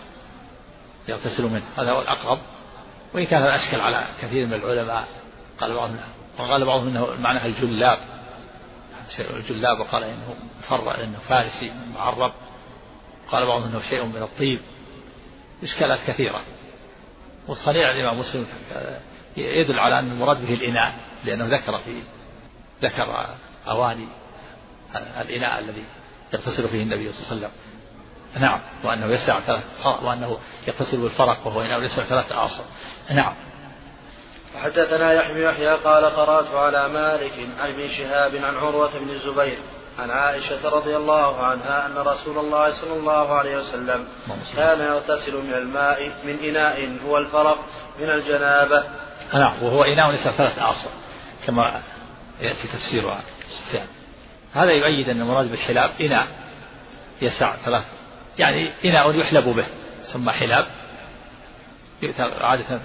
يغتسل 1.09 1.45
منه. 1.45 1.65
هذا 1.77 1.93
هو 1.93 2.03
الأقرب. 2.03 2.39
وإن 3.15 3.25
كان 3.25 3.43
هذا 3.43 3.55
أشكل 3.55 3.81
على 3.81 4.07
كثير 4.23 4.47
من 4.47 4.55
العلماء 4.55 5.09
قال 5.61 5.75
بعضهم 5.75 5.99
وقال 6.39 6.65
بعضهم 6.65 6.89
إنه 6.89 7.07
معناها 7.07 7.47
الجلاب. 7.47 7.99
الجلاب 9.21 9.81
وقال 9.81 10.05
إنه 10.05 10.35
فر 10.69 11.05
إنه 11.05 11.19
فارسي 11.19 11.73
معرب. 11.95 12.33
قال 13.31 13.47
بعضهم 13.47 13.69
إنه 13.69 13.81
شيء 13.91 14.05
من 14.05 14.23
الطيب. 14.23 14.61
إشكالات 15.63 15.99
كثيرة. 16.07 16.41
وصنيع 17.49 17.91
الإمام 17.91 18.21
مسلم 18.21 18.47
يدل 19.37 19.79
على 19.79 19.99
أن 19.99 20.11
المراد 20.11 20.47
به 20.47 20.55
الإناء 20.55 20.95
لأنه 21.25 21.57
ذكر 21.57 21.79
في 21.79 22.03
ذكر 22.83 23.27
أواني 23.69 24.09
الإناء 25.21 25.59
الذي 25.59 25.85
يغتسل 26.35 26.69
فيه 26.69 26.83
النبي 26.83 27.13
صلى 27.13 27.23
الله 27.23 27.31
عليه 27.31 27.37
وسلم. 27.37 27.51
نعم. 28.37 28.61
وأنه 28.85 29.07
يسع 29.07 29.41
ثلاث 29.41 29.63
وأنه 30.03 30.39
يغتسل 30.67 31.01
بالفرق 31.01 31.47
وهو 31.47 31.61
إناء 31.61 31.83
يسع 31.83 32.03
ثلاث 32.03 32.33
أعصر. 32.33 32.65
نعم. 33.11 33.35
حدثنا 34.63 35.13
يحيى 35.13 35.45
يحيى 35.45 35.75
قال 35.75 36.05
قرأت 36.05 36.55
على 36.55 36.89
مالك 36.89 37.33
عن 37.59 37.71
ابن 37.71 37.89
شهاب 37.89 38.37
عن 38.37 38.57
عروة 38.57 38.99
بن 38.99 39.11
الزبير 39.11 39.59
عن 39.99 40.11
عائشة 40.11 40.69
رضي 40.69 40.97
الله 40.97 41.47
عنها 41.47 41.87
أن 41.87 41.99
رسول 41.99 42.39
الله 42.39 42.81
صلى 42.81 42.93
الله 42.93 43.35
عليه 43.35 43.57
وسلم 43.57 44.09
كان 44.57 44.81
يغتسل 44.81 45.37
من 45.37 45.55
الماء 45.55 46.13
من 46.25 46.39
إناء 46.45 46.99
هو 47.07 47.19
الفرق 47.19 47.59
من 48.01 48.11
الجنابة. 48.11 48.85
نعم. 49.35 49.63
وهو 49.63 49.85
إناء 49.85 50.11
ليس 50.11 50.29
ثلاث 50.29 50.59
أعصر 50.59 50.91
كما 51.47 51.83
يأتي 52.41 52.69
تفسيرها 52.69 53.21
سفيان. 53.51 53.87
هذا 54.55 54.71
يؤيد 54.71 55.09
أن 55.09 55.21
المراد 55.21 55.51
بالحلاب 55.51 55.91
إناء 56.01 56.27
يسع 57.23 57.57
ثلاث 57.57 57.85
يعني 58.39 58.73
إناء 58.85 59.17
يحلب 59.17 59.45
به 59.45 59.67
يسمى 60.01 60.33
حلاب 60.33 60.67
يؤتى 62.03 62.23
عادة 62.23 62.81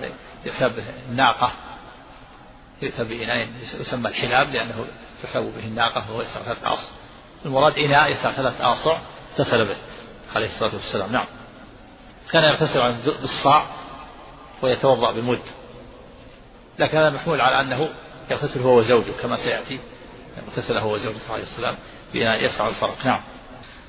يحلب 0.46 0.76
به 0.76 0.84
الناقة 1.10 1.52
يؤتى 2.82 3.04
بإناء 3.04 3.48
يسمى 3.80 4.10
الحلاب 4.10 4.48
لأنه 4.48 4.86
تحلب 5.24 5.54
به 5.58 5.63
الناقة 5.63 6.12
وهو 6.12 6.22
يسع 6.22 6.44
ثلاث 6.44 6.63
أعصر 6.63 6.89
المراد 7.46 7.74
إناء 7.74 8.12
يسع 8.12 8.36
ثلاث 8.36 8.62
آصع 8.62 8.98
اغتسل 9.32 9.66
به 9.66 9.76
عليه 10.36 10.48
الصلاة 10.48 10.76
والسلام. 10.76 11.12
نعم. 11.12 11.26
كان 12.32 12.44
يغتسل 12.44 13.12
بالصاع 13.22 13.66
ويتوضأ 14.62 15.12
بمد. 15.12 15.42
لكن 16.80 16.98
هذا 16.98 17.10
محمول 17.10 17.42
على 17.42 17.62
أنه 17.62 17.89
يغتسل 18.32 18.60
هو 18.60 18.80
وزوجه 18.80 19.12
كما 19.22 19.38
سيأتي 19.38 19.80
اغتسل 20.48 20.78
هو 20.78 20.94
وزوجه 20.94 21.32
عليه 21.32 21.44
السلام 21.44 21.78
بإناء 22.13 22.44
يسع 22.44 22.68
الفرق. 22.68 23.06
نعم. 23.06 23.22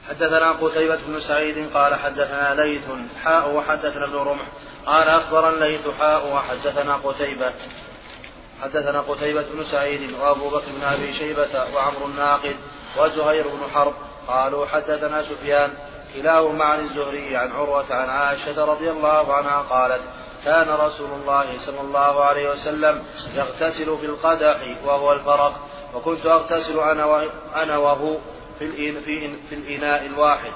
حدثنا 0.09 0.53
قتيبة 0.53 0.99
بن 1.07 1.21
سعيد 1.21 1.71
قال 1.75 1.95
حدثنا 1.95 2.55
ليث 2.55 2.83
حاء 3.25 3.51
وحدثنا 3.51 4.05
ابن 4.05 4.17
رمح. 4.17 4.47
قال 4.87 5.09
أخبرنا 5.09 5.65
ليث 5.65 5.89
حاء 5.99 6.33
وحدثنا 6.35 6.97
قتيبة. 6.97 7.53
حدثنا 8.63 9.01
قتيبة 9.01 9.45
بن 9.55 9.65
سعيد 9.65 10.13
وأبو 10.13 10.49
بكر 10.49 10.67
بن 10.77 10.83
أبي 10.83 11.13
شيبة 11.13 11.75
وعمر 11.75 12.07
الناقد 12.07 12.57
وزهير 12.99 13.49
بن 13.49 13.71
حرب. 13.75 13.95
قالوا 14.29 14.67
حدثنا 14.67 15.23
سفيان 15.23 15.75
كلاهما 16.15 16.65
عن 16.65 16.81
الزهري 16.81 17.37
عن 17.37 17.53
عروة 17.53 17.95
عن 17.95 18.09
عائشة 18.09 18.65
رضي 18.65 18.91
الله 18.91 19.35
عنها 19.35 19.63
قالت 19.71 20.01
كان 20.45 20.69
رسول 20.71 21.11
الله 21.11 21.47
صلى 21.67 21.81
الله 21.81 22.25
عليه 22.25 22.51
وسلم 22.51 23.03
يغتسل 23.35 23.99
في 23.99 24.07
القدح 24.07 24.59
وهو 24.85 25.13
الفرق. 25.13 25.55
وكنت 25.95 26.27
أغتسل 26.27 26.79
أنا 26.79 27.25
أنا 27.55 27.79
وهو 27.79 28.17
في 28.59 28.93
في 29.49 29.55
الإناء 29.55 30.07
الواحد 30.07 30.53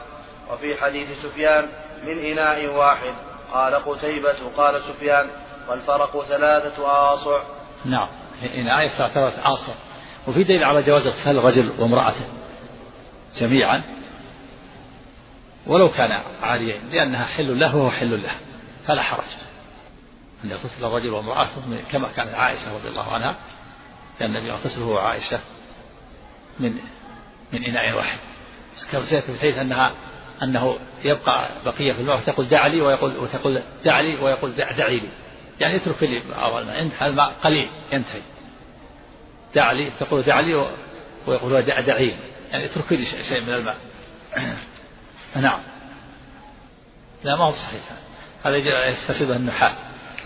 وفي 0.51 0.77
حديث 0.77 1.09
سفيان 1.23 1.69
من 2.07 2.19
إناء 2.19 2.67
واحد. 2.67 3.15
قال 3.53 3.75
قتيبة 3.75 4.51
قال 4.57 4.81
سفيان 4.83 5.27
والفرق 5.69 6.25
ثلاثة 6.25 6.87
آصع. 7.15 7.43
نعم 7.85 8.09
إناء 8.55 8.89
ثلاثة 8.89 9.53
آصع. 9.53 9.73
وفي 10.27 10.45
دليل 10.45 10.65
على 10.65 10.83
جواز 10.83 11.07
اغتسال 11.07 11.39
الرجل 11.39 11.71
وامرأته 11.79 12.27
جميعا. 13.41 13.83
ولو 15.67 15.89
كان 15.89 16.23
عاريين 16.43 16.89
لأنها 16.89 17.25
حل 17.25 17.61
له 17.61 17.77
وهو 17.77 17.91
حل 17.91 18.23
له 18.23 18.35
فلا 18.87 19.03
حرج. 19.03 19.49
أن 20.45 20.51
يغتسل 20.51 20.85
الرجل 20.85 21.11
وامرأته 21.11 21.83
كما 21.93 22.09
كانت 22.17 22.35
عائشة 22.35 22.77
رضي 22.77 22.89
الله 22.89 23.13
عنها 23.13 23.37
كان 24.19 24.37
النبي 24.37 24.49
يغتسل 24.49 24.83
هو 24.83 24.95
وعائشة 24.95 25.41
من 26.61 26.79
من 27.53 27.65
إناء 27.65 27.97
واحد. 27.97 28.19
في 28.91 29.29
الحديث 29.29 29.59
أنها 29.59 29.95
أنه 30.43 30.79
يبقى 31.05 31.51
بقية 31.65 31.93
في 31.93 32.01
الماء 32.01 32.17
فتقول 32.17 32.49
دع 32.49 32.67
لي 32.67 32.81
ويقول 32.81 33.17
وتقول 33.17 33.63
دع 33.85 34.01
لي 34.01 34.17
ويقول 34.17 34.55
دع 34.55 34.73
دعي 34.73 34.99
لي. 34.99 35.09
يعني 35.61 35.77
اترك 35.77 36.03
لي 36.03 36.19
الماء. 36.19 37.07
الماء 37.09 37.33
قليل 37.45 37.69
ينتهي. 37.93 38.23
دع 39.55 39.73
لي 39.73 39.91
تقول 40.01 40.23
دع 40.23 40.41
لي 40.41 40.71
ويقول 41.27 41.63
دع 41.63 41.81
دعي 41.81 42.07
لي. 42.07 42.17
يعني 42.51 42.65
اترك 42.65 42.93
لي 42.93 43.05
شيء 43.29 43.41
من 43.41 43.55
الماء. 43.55 43.77
نعم. 45.37 45.61
لا 47.25 47.37
ما 47.37 47.45
هو 47.45 47.53
صحيح. 47.53 47.83
هذا 48.45 48.57
يستشهده 48.87 49.37
النحاة. 49.37 49.75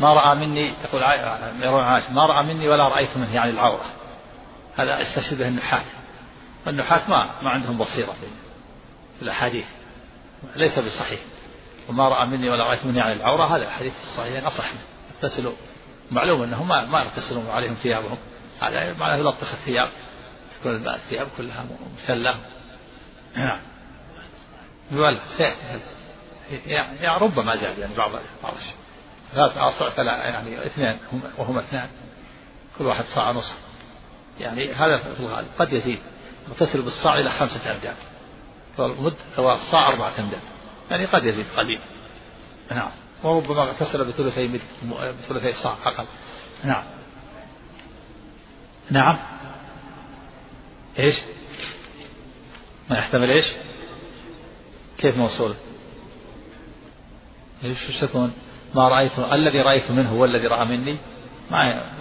ما 0.01 0.15
رأى 0.15 0.35
مني 0.35 0.77
تقول 0.83 1.03
عائشة 1.03 2.13
ما 2.13 2.27
رأى 2.27 2.47
مني 2.47 2.69
ولا 2.69 2.89
رأيت 2.89 3.17
منه 3.17 3.35
يعني 3.35 3.51
العورة. 3.51 3.85
هذا 4.77 5.01
يستشهده 5.01 5.49
النحاة. 5.49 5.85
والنحاة 6.67 7.11
ما 7.11 7.43
ما 7.43 7.51
عندهم 7.51 7.79
بصيرة 7.79 8.13
في 9.19 9.23
الأحاديث. 9.23 9.67
ليس 10.57 10.79
بصحيح. 10.79 11.21
وما 11.89 12.09
رأى 12.09 12.27
مني 12.27 12.51
ولا 12.51 12.65
رأيت 12.65 12.87
مني 12.87 12.99
يعني 12.99 13.13
العورة 13.13 13.57
هذا 13.57 13.65
الحديث 13.65 13.93
الصحيح 14.03 14.47
أصح 14.47 14.73
منه. 14.73 14.83
يغتسلوا 15.15 15.53
معلوم 16.11 16.43
أنهم 16.43 16.69
ما, 16.69 16.87
ما 16.87 17.01
يغتسلون 17.01 17.51
عليهم 17.51 17.75
ثيابهم. 17.75 18.19
هذا 18.63 18.93
معناه 18.93 19.17
يلطخ 19.17 19.53
الثياب. 19.53 19.89
تكون 20.61 20.89
الثياب 20.89 21.29
كلها 21.37 21.67
مسلة 21.97 22.37
نعم. 23.37 23.61
يولى 24.91 25.21
سيأتي. 25.37 25.81
يعني 26.67 27.23
ربما 27.23 27.57
زاد 27.57 27.79
يعني 27.79 27.95
بعض 27.95 28.11
بعض 28.43 28.55
ثلاث 29.33 29.57
أصع 29.57 30.03
يعني 30.03 30.67
اثنين 30.67 30.99
هم 31.13 31.23
وهم 31.39 31.59
اثنان. 31.59 31.89
كل 32.79 32.85
واحد 32.85 33.05
صاع 33.05 33.31
نصف. 33.31 33.59
يعني 34.39 34.73
هذا 34.73 34.99
في 34.99 35.21
الغالب 35.21 35.49
قد 35.59 35.73
يزيد. 35.73 35.99
يغتسل 36.53 36.83
بالصاع 36.83 37.19
إلى 37.19 37.31
خمسة 37.31 37.75
أمداد 37.75 37.97
والمد 38.79 39.17
هو 39.39 39.53
الصاع 39.53 39.89
أربعة 39.89 40.13
أمداد 40.19 40.41
يعني 40.91 41.05
قد 41.05 41.25
يزيد 41.25 41.47
قليل 41.57 41.81
نعم. 42.71 42.91
وربما 43.23 43.63
اغتسل 43.63 44.05
بثلثي 44.05 44.49
مد 44.49 44.61
بثلثي 45.19 45.53
صاع 45.53 45.77
أقل 45.85 46.07
نعم. 46.65 46.85
نعم. 48.91 49.19
إيش؟ 50.99 51.17
ما 52.91 52.99
يحتمل 52.99 53.31
إيش؟ 53.31 53.47
كيف 54.99 55.17
موصول؟ 55.17 55.55
إيش 57.65 58.01
تكون؟ 58.01 58.33
ما 58.75 58.89
رأيت 58.89 59.19
الذي 59.19 59.59
رأيت 59.59 59.91
منه 59.91 60.11
هو 60.11 60.25
الذي 60.25 60.47
رأى 60.47 60.65
مني؟ 60.65 60.99
ما 61.51 61.93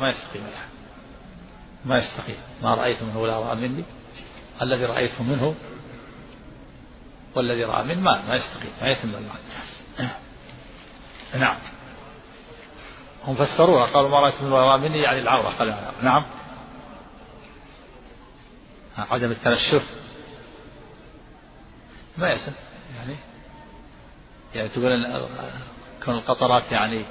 ما 0.00 0.08
يستقيم 0.08 0.46
الحال 0.46 0.67
ما 1.84 1.98
يستقيم. 1.98 2.36
ما 2.62 2.74
رأيت 2.74 3.02
منه 3.02 3.18
ولا 3.18 3.38
رأى 3.38 3.56
مني. 3.56 3.84
الذي 4.62 4.84
رأيته 4.84 5.22
منه 5.22 5.54
والذي 7.34 7.64
رأى 7.64 7.84
منه 7.84 8.00
ما 8.00 8.22
ما 8.28 8.34
يستقيم. 8.36 8.72
ما 8.82 8.88
يتم 8.88 9.08
المعنى 9.08 10.12
نعم. 11.34 11.56
هم 13.24 13.34
فسروها. 13.34 13.86
قالوا 13.86 14.08
ما 14.08 14.20
رأيت 14.20 14.42
منه 14.42 14.54
ولا 14.54 14.64
رأى 14.64 14.78
مني. 14.78 15.02
يعني 15.02 15.20
العورة 15.20 15.48
قال 15.48 15.92
نعم. 16.02 16.24
عدم 18.98 19.30
التنشف 19.30 19.82
ما 22.18 22.32
يسن 22.32 22.52
يعني 22.96 23.16
يعني 24.54 24.68
تقول 24.68 25.26
كون 26.04 26.14
القطرات 26.14 26.72
يعني 26.72 27.04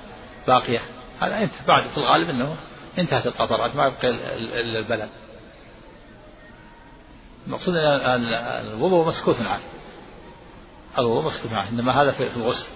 باقية. 0.48 0.82
هذا 1.22 1.38
أنت 1.38 1.54
بعد 1.68 1.84
في 1.88 1.98
الغالب 1.98 2.30
إنه 2.30 2.58
انتهت 2.98 3.28
القطرات 3.28 3.76
ما 3.76 3.88
يبقى 3.88 4.10
الا 4.10 4.80
البلد. 4.80 5.10
المقصود 7.48 7.76
إن 7.76 8.24
الوضوء 8.68 9.08
مسكوت 9.08 9.36
عنه 9.36 9.64
الوضوء 10.98 11.32
مسكوت 11.32 11.54
عنه 11.54 11.70
إنما 11.70 12.02
هذا 12.02 12.12
في 12.12 12.38
الغسل. 12.38 12.68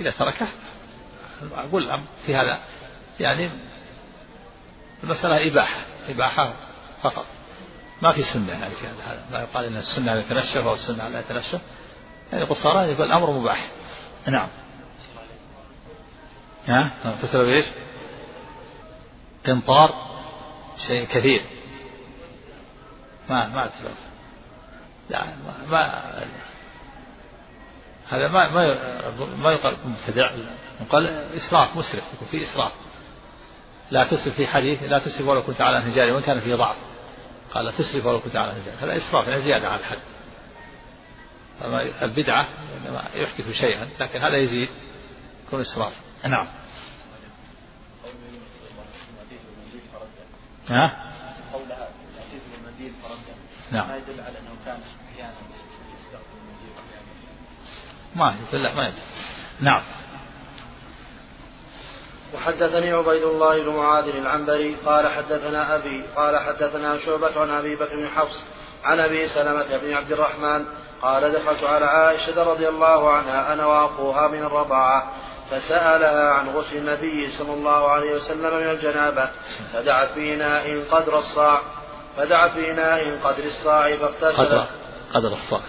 إذا 0.00 0.10
تركه 0.10 0.48
أقول 1.54 2.04
في 2.26 2.34
هذا 2.34 2.60
يعني 3.20 3.50
المسألة 5.04 5.48
إباحة 5.48 5.80
إباحة 6.08 6.52
فقط. 7.02 7.26
ما 8.02 8.12
في 8.12 8.22
سنة 8.22 8.52
يعني 8.52 8.74
في 8.74 8.86
هذا 8.86 9.24
لا 9.30 9.40
يقال 9.40 9.64
أن 9.64 9.76
السنة 9.76 10.12
يتنشف 10.12 10.66
أو 10.66 10.74
السنة 10.74 11.08
لا 11.08 11.20
يتنشف 11.20 11.60
يعني 12.32 12.44
قصارى 12.44 12.92
يقول 12.92 13.06
الأمر 13.06 13.30
مباح. 13.30 13.70
نعم. 14.26 14.48
ها؟ 16.68 16.90
تسبب 17.22 17.48
إيش؟ 17.48 17.66
قنطار 19.46 20.12
شيء 20.86 21.04
كثير 21.06 21.42
ما 23.30 23.48
ما 23.48 23.66
تسبب 23.66 23.94
لا 25.10 25.24
ما, 25.24 25.66
ما 25.70 26.12
هذا 28.08 28.28
ما 28.28 28.48
ما 28.50 29.36
ما 29.36 29.52
يقال 29.52 29.76
مبتدع. 29.84 30.30
يقال 30.80 31.06
إسراف 31.36 31.76
مسرف 31.76 32.04
يكون 32.14 32.28
في 32.30 32.42
إسراف. 32.42 32.72
لا 33.90 34.04
تسرف 34.04 34.34
في 34.36 34.46
حديث 34.46 34.82
لا 34.82 34.98
تسرف 34.98 35.28
ولو 35.28 35.42
كنت 35.42 35.60
على 35.60 35.78
نهجاري 35.78 36.12
وإن 36.12 36.22
كان 36.22 36.40
فيه 36.40 36.54
ضعف. 36.54 36.76
قال 37.54 37.64
لا 37.64 37.70
تسرف 37.70 38.06
ولو 38.06 38.20
كنت 38.20 38.36
على 38.36 38.52
نهجاري 38.52 38.76
هذا 38.76 38.96
إسراف 38.96 39.28
يعني 39.28 39.42
زيادة 39.42 39.68
على 39.68 39.80
الحد. 39.80 39.98
البدعة 42.02 42.48
إنما 42.76 43.04
يحدث 43.14 43.52
شيئا 43.52 43.88
لكن 44.00 44.20
هذا 44.20 44.36
يزيد 44.36 44.68
يكون 45.46 45.60
إسراف. 45.60 45.92
نعم. 46.24 46.46
ها؟ 50.68 51.12
قولها. 51.52 51.88
المنديل 52.58 52.92
نعم. 53.72 53.88
ما 53.88 53.96
يدل 53.96 54.20
على 54.20 54.38
أنه 54.38 54.56
كان 54.64 54.80
أحيانا 55.12 55.32
يستخدم 56.00 56.42
ما 58.14 58.36
يدل 58.48 58.62
لا 58.62 58.74
ما 58.74 58.88
يدل. 58.88 58.98
نعم. 59.60 59.82
وحدثني 62.34 62.92
عبيد 62.92 63.22
الله 63.22 63.62
بن 63.64 63.76
معاذ 63.76 64.08
العنبري 64.08 64.74
قال 64.74 65.08
حدثنا 65.08 65.76
أبي 65.76 66.02
قال 66.16 66.38
حدثنا 66.38 66.98
شعبة 66.98 67.40
عن 67.40 67.50
أبي 67.50 67.76
بكر 67.76 67.96
بن 67.96 68.08
حفص 68.08 68.42
عن 68.84 69.00
أبي 69.00 69.28
سلمة 69.28 69.76
بن 69.76 69.92
عبد 69.92 70.12
الرحمن 70.12 70.66
قال 71.02 71.32
دخلت 71.32 71.64
على 71.64 71.86
عائشة 71.86 72.42
رضي 72.42 72.68
الله 72.68 73.12
عنها 73.12 73.52
أنا 73.52 73.66
وأخوها 73.66 74.28
من 74.28 74.42
الرضاعة. 74.42 75.12
فسألها 75.52 76.32
عن 76.32 76.48
غسل 76.48 76.76
النبي 76.76 77.30
صلى 77.38 77.54
الله 77.54 77.88
عليه 77.90 78.14
وسلم 78.14 78.56
من 78.56 78.70
الجنابة 78.70 79.28
فدعت 79.72 80.14
بإناء 80.14 80.84
قدر 80.90 81.18
الصاع 81.18 81.60
فدعت 82.16 82.54
بإناء 82.54 83.18
قدر 83.24 83.44
الصاع 83.44 83.96
فاغتسلت. 83.96 84.66
قدر, 85.14 85.32
الصاع. 85.32 85.60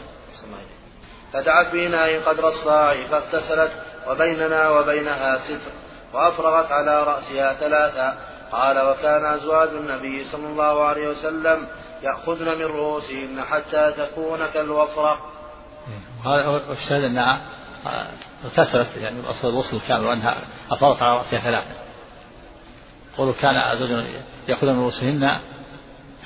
فدعت 1.34 1.72
بإناء 1.72 2.20
قدر 2.20 2.48
الصاع 2.48 2.96
فاغتسلت 3.04 3.72
وبيننا 4.08 4.70
وبينها 4.70 5.38
ستر 5.38 5.72
وأفرغت 6.14 6.72
على 6.72 7.04
رأسها 7.04 7.54
ثلاثا 7.54 8.18
قال 8.52 8.80
وكان 8.80 9.26
أزواج 9.26 9.70
النبي 9.70 10.24
صلى 10.24 10.48
الله 10.48 10.84
عليه 10.86 11.08
وسلم 11.08 11.68
يأخذن 12.04 12.58
من 12.58 12.66
رؤوسهن 12.66 13.42
حتى 13.42 13.92
تكون 13.98 14.40
كالوفرة. 14.54 15.18
وهذا 16.26 16.62
الشاهد 16.72 17.04
أنها 17.04 17.42
اغتسلت 18.46 18.98
يعني 18.98 19.30
أصل 19.30 19.50
الوصل 19.50 19.82
كامل 19.88 20.06
وأنها 20.06 20.38
أفاضت 20.72 21.02
على 21.02 21.18
رأسها 21.18 21.40
ثلاثة. 21.40 21.76
قولوا 23.18 23.34
كان 23.34 23.56
أزواج 23.56 24.22
يأخذن 24.48 24.74
من 24.74 24.80
رؤوسهن 24.80 25.40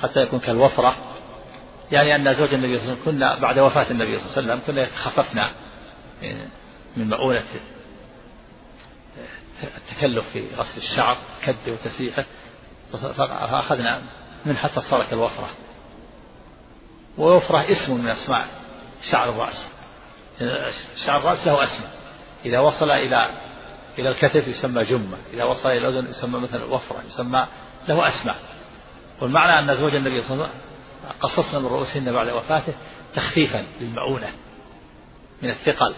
حتى 0.02 0.20
يكون 0.20 0.38
كالوفرة 0.38 0.96
يعني 1.90 2.16
أن 2.16 2.34
زوج 2.34 2.54
النبي 2.54 2.78
صلى 2.78 2.84
الله 2.84 2.92
عليه 2.92 3.02
وسلم 3.02 3.04
كنا 3.04 3.40
بعد 3.40 3.58
وفاة 3.58 3.90
النبي 3.90 4.18
صلى 4.18 4.26
الله 4.26 4.52
عليه 4.52 4.62
وسلم 4.62 4.66
كنا 4.66 4.82
يتخففنا 4.82 5.52
من 6.96 7.08
مؤونة 7.08 7.44
التكلف 9.76 10.28
في 10.32 10.48
غسل 10.56 10.76
الشعر 10.78 11.16
كده 11.44 11.56
وتسريحه 11.68 12.24
فأخذنا 12.92 14.02
من 14.46 14.56
حتى 14.56 14.80
صارت 14.80 15.12
الوفرة 15.12 15.48
ووفرة 17.18 17.58
اسم 17.72 17.94
من 17.94 18.08
أسماء 18.08 18.48
شعر 19.10 19.28
الرأس. 19.28 19.77
شعر 21.06 21.20
الرأس 21.20 21.46
له 21.46 21.64
أسماء 21.64 21.90
إذا 22.44 22.58
وصل 22.58 22.90
إلى 22.90 23.30
إلى 23.98 24.08
الكتف 24.08 24.48
يسمى 24.48 24.84
جمة. 24.84 25.16
إذا 25.32 25.44
وصل 25.44 25.68
إلى 25.68 25.88
الأذن 25.88 26.10
يسمى 26.10 26.40
مثلا 26.40 26.64
وفرة 26.64 27.02
يسمى 27.06 27.48
له 27.88 28.08
أسماء. 28.08 28.36
والمعنى 29.20 29.58
أن 29.58 29.76
زوج 29.76 29.94
النبي 29.94 30.22
صلى 30.22 30.32
الله 30.32 30.44
عليه 30.44 30.54
وسلم 30.54 31.18
قصصنا 31.20 31.60
من 31.60 31.66
رؤوسهن 31.66 32.12
بعد 32.12 32.28
وفاته 32.28 32.74
تخفيفا 33.14 33.66
للمؤونة 33.80 34.32
من 35.42 35.50
الثقل. 35.50 35.94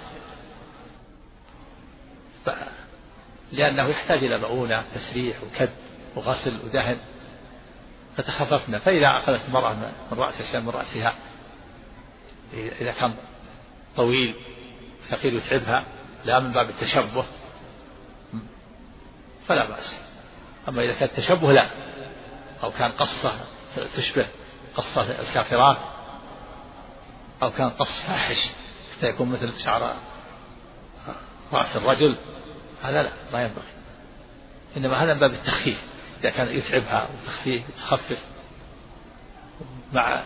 لأنه 3.52 3.88
يحتاج 3.88 4.18
إلى 4.18 4.38
مؤونة 4.38 4.84
تسريح 4.94 5.36
وكد 5.42 5.70
وغسل 6.16 6.58
ودهن. 6.64 6.98
فتخففنا 8.16 8.78
فإذا 8.78 9.18
أخذت 9.18 9.48
المرأة 9.48 9.72
من 10.12 10.18
رأس 10.18 10.54
من 10.54 10.68
رأسها 10.68 11.14
إذا 12.54 12.92
كان 12.92 13.14
طويل 13.96 14.34
ثقيل 15.08 15.34
يتعبها 15.34 15.86
لا 16.24 16.40
من 16.40 16.52
باب 16.52 16.70
التشبه 16.70 17.24
فلا 19.46 19.68
بأس. 19.68 20.00
أما 20.68 20.84
إذا 20.84 20.92
كان 20.92 21.08
التشبه 21.08 21.52
لا 21.52 21.70
أو 22.62 22.70
كان 22.70 22.92
قصة 22.92 23.32
تشبه 23.96 24.26
قصة 24.74 25.02
الكافرات 25.02 25.78
أو 27.42 27.50
كان 27.50 27.70
قص 27.70 28.02
فاحش 28.06 28.50
حتى 28.96 29.06
يكون 29.06 29.28
مثل 29.28 29.52
شعر 29.64 29.94
رأس 31.52 31.76
الرجل 31.76 32.16
هذا 32.82 33.02
لا 33.02 33.10
ما 33.32 33.42
ينبغي. 33.42 33.64
إنما 34.76 35.04
هذا 35.04 35.14
من 35.14 35.20
باب 35.20 35.32
التخفيف. 35.32 35.84
إذا 36.20 36.30
كان 36.30 36.48
يتعبها 36.48 37.08
وتخفيف 37.14 37.62
وتخفف 37.68 38.24
مع 39.92 40.22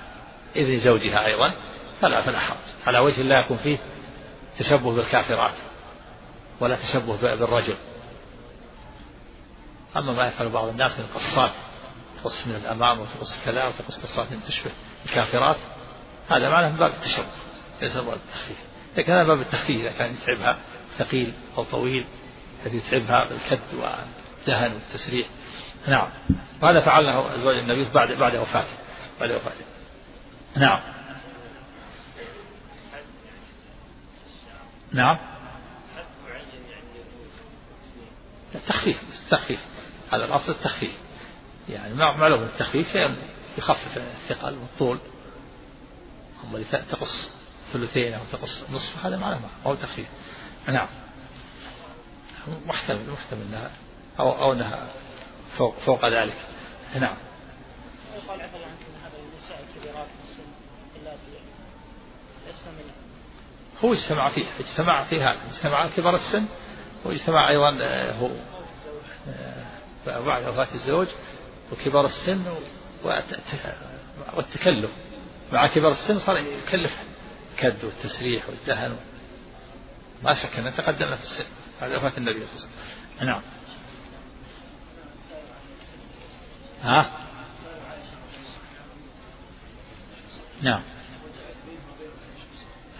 إذن 0.57 0.79
زوجها 0.79 1.27
أيضا 1.27 1.55
فلا 2.00 2.22
فلا 2.22 2.38
حرج. 2.38 2.59
على 2.87 2.98
وجه 2.98 3.22
لا 3.22 3.40
يكون 3.40 3.57
فيه 3.57 3.78
تشبه 4.59 4.96
بالكافرات 4.96 5.54
ولا 6.61 6.76
تشبه 6.76 7.16
بالرجل. 7.16 7.76
أما 9.96 10.12
ما 10.12 10.26
يفعل 10.26 10.48
بعض 10.48 10.68
الناس 10.68 10.98
من 10.98 11.04
القصات 11.04 11.50
تقص 12.22 12.46
من 12.46 12.54
الأمام 12.54 13.00
وتقص 13.00 13.44
كذا 13.44 13.64
وتقص 13.64 13.98
قصات 14.02 14.28
تشبه 14.46 14.70
الكافرات 15.07 15.57
هذا 16.30 16.48
معناه 16.48 16.68
من 16.68 16.76
باب 16.76 16.90
التشبه 16.90 17.26
ليس 17.83 17.96
من 17.96 18.04
باب 18.04 18.16
التخفيف. 18.28 18.59
لكن 18.96 19.12
هذا 19.12 19.24
باب 19.24 19.40
التخفيف 19.40 19.80
إذا 19.80 19.98
كان 19.98 20.14
يتعبها 20.14 20.59
ثقيل 20.98 21.33
أو 21.59 21.64
طويل 21.64 22.04
الذي 22.66 22.76
يتعبها 22.76 23.28
بالكد 23.28 23.74
والدهن 23.74 24.72
والتسريح 24.72 25.28
نعم. 25.88 26.09
وهذا 26.62 26.80
فعله 26.80 27.35
أزواج 27.35 27.57
النبي 27.57 27.87
بعد 27.94 28.12
بعد 28.12 28.37
وفاته. 28.37 28.74
بعد 29.20 29.30
وفاته. 29.30 29.64
نعم. 30.57 30.80
نعم. 34.94 35.18
التخفيف 38.54 39.02
التخفيف 39.24 39.61
على 40.12 40.24
الأصل 40.24 40.52
التخفيف. 40.52 40.98
يعني 41.68 41.94
معلوم 41.94 42.42
التخفيف 42.42 42.92
شيء 42.92 43.28
يخفف 43.59 43.96
الثقل 43.96 44.54
والطول. 44.54 45.00
أما 46.44 46.59
اللي 46.59 46.85
تقص 46.90 47.30
ثلثين 47.72 48.12
أو 48.12 48.20
تقص 48.33 48.70
نصف 48.70 49.07
هذا 49.07 49.16
معناه 49.16 49.38
ما 49.38 49.48
هو 49.66 49.74
تخفيف. 49.74 50.09
نعم. 50.68 50.88
محتمل 52.66 53.11
محتمل 53.11 53.42
انها 53.42 53.70
أو 54.20 54.33
أو 54.33 54.52
إنها 54.52 54.88
فوق 55.59 55.78
فوق 55.78 56.04
ذلك. 56.04 56.37
نعم. 56.94 57.16
يقال 58.14 58.40
عفى 58.40 58.57
الله 58.57 58.66
عنكم 58.66 58.85
هذا 59.04 59.18
النساء 59.18 59.64
الكبيرات 59.68 60.07
في 60.07 60.42
السن 62.50 62.70
من 62.70 63.03
هو 63.84 63.92
اجتمع 63.92 64.28
فيه 64.28 64.46
اجتمع 64.60 65.04
في 65.04 65.20
هذا 65.22 65.40
اجتمع 65.52 65.88
كبار 65.88 66.14
السن 66.14 66.46
واجتمع 67.04 67.48
أيضا 67.48 67.78
آه، 67.80 68.12
هو 68.12 68.30
آه، 70.06 70.20
بعد 70.20 70.48
وفاة 70.48 70.74
الزوج 70.74 71.08
وكبار 71.72 72.06
السن 72.06 72.44
والتكلف. 74.34 74.90
مع 75.52 75.66
كبار 75.66 75.92
السن 75.92 76.18
صار 76.18 76.37
يكلف 76.37 76.92
الكد 77.52 77.84
والتسريح 77.84 78.48
والدهن. 78.48 78.96
ما 80.22 80.34
شك 80.34 80.58
انه 80.58 80.70
تقدم 80.70 81.16
في 81.16 81.22
السن. 81.22 81.46
هذا 81.80 81.96
وفاة 81.96 82.12
النبي 82.18 82.46
صلى 82.46 82.54
الله 82.54 82.68
عليه 83.20 83.26
وسلم. 83.26 83.28
نعم. 83.28 83.42
ها؟ 86.82 87.10
نعم. 90.62 90.82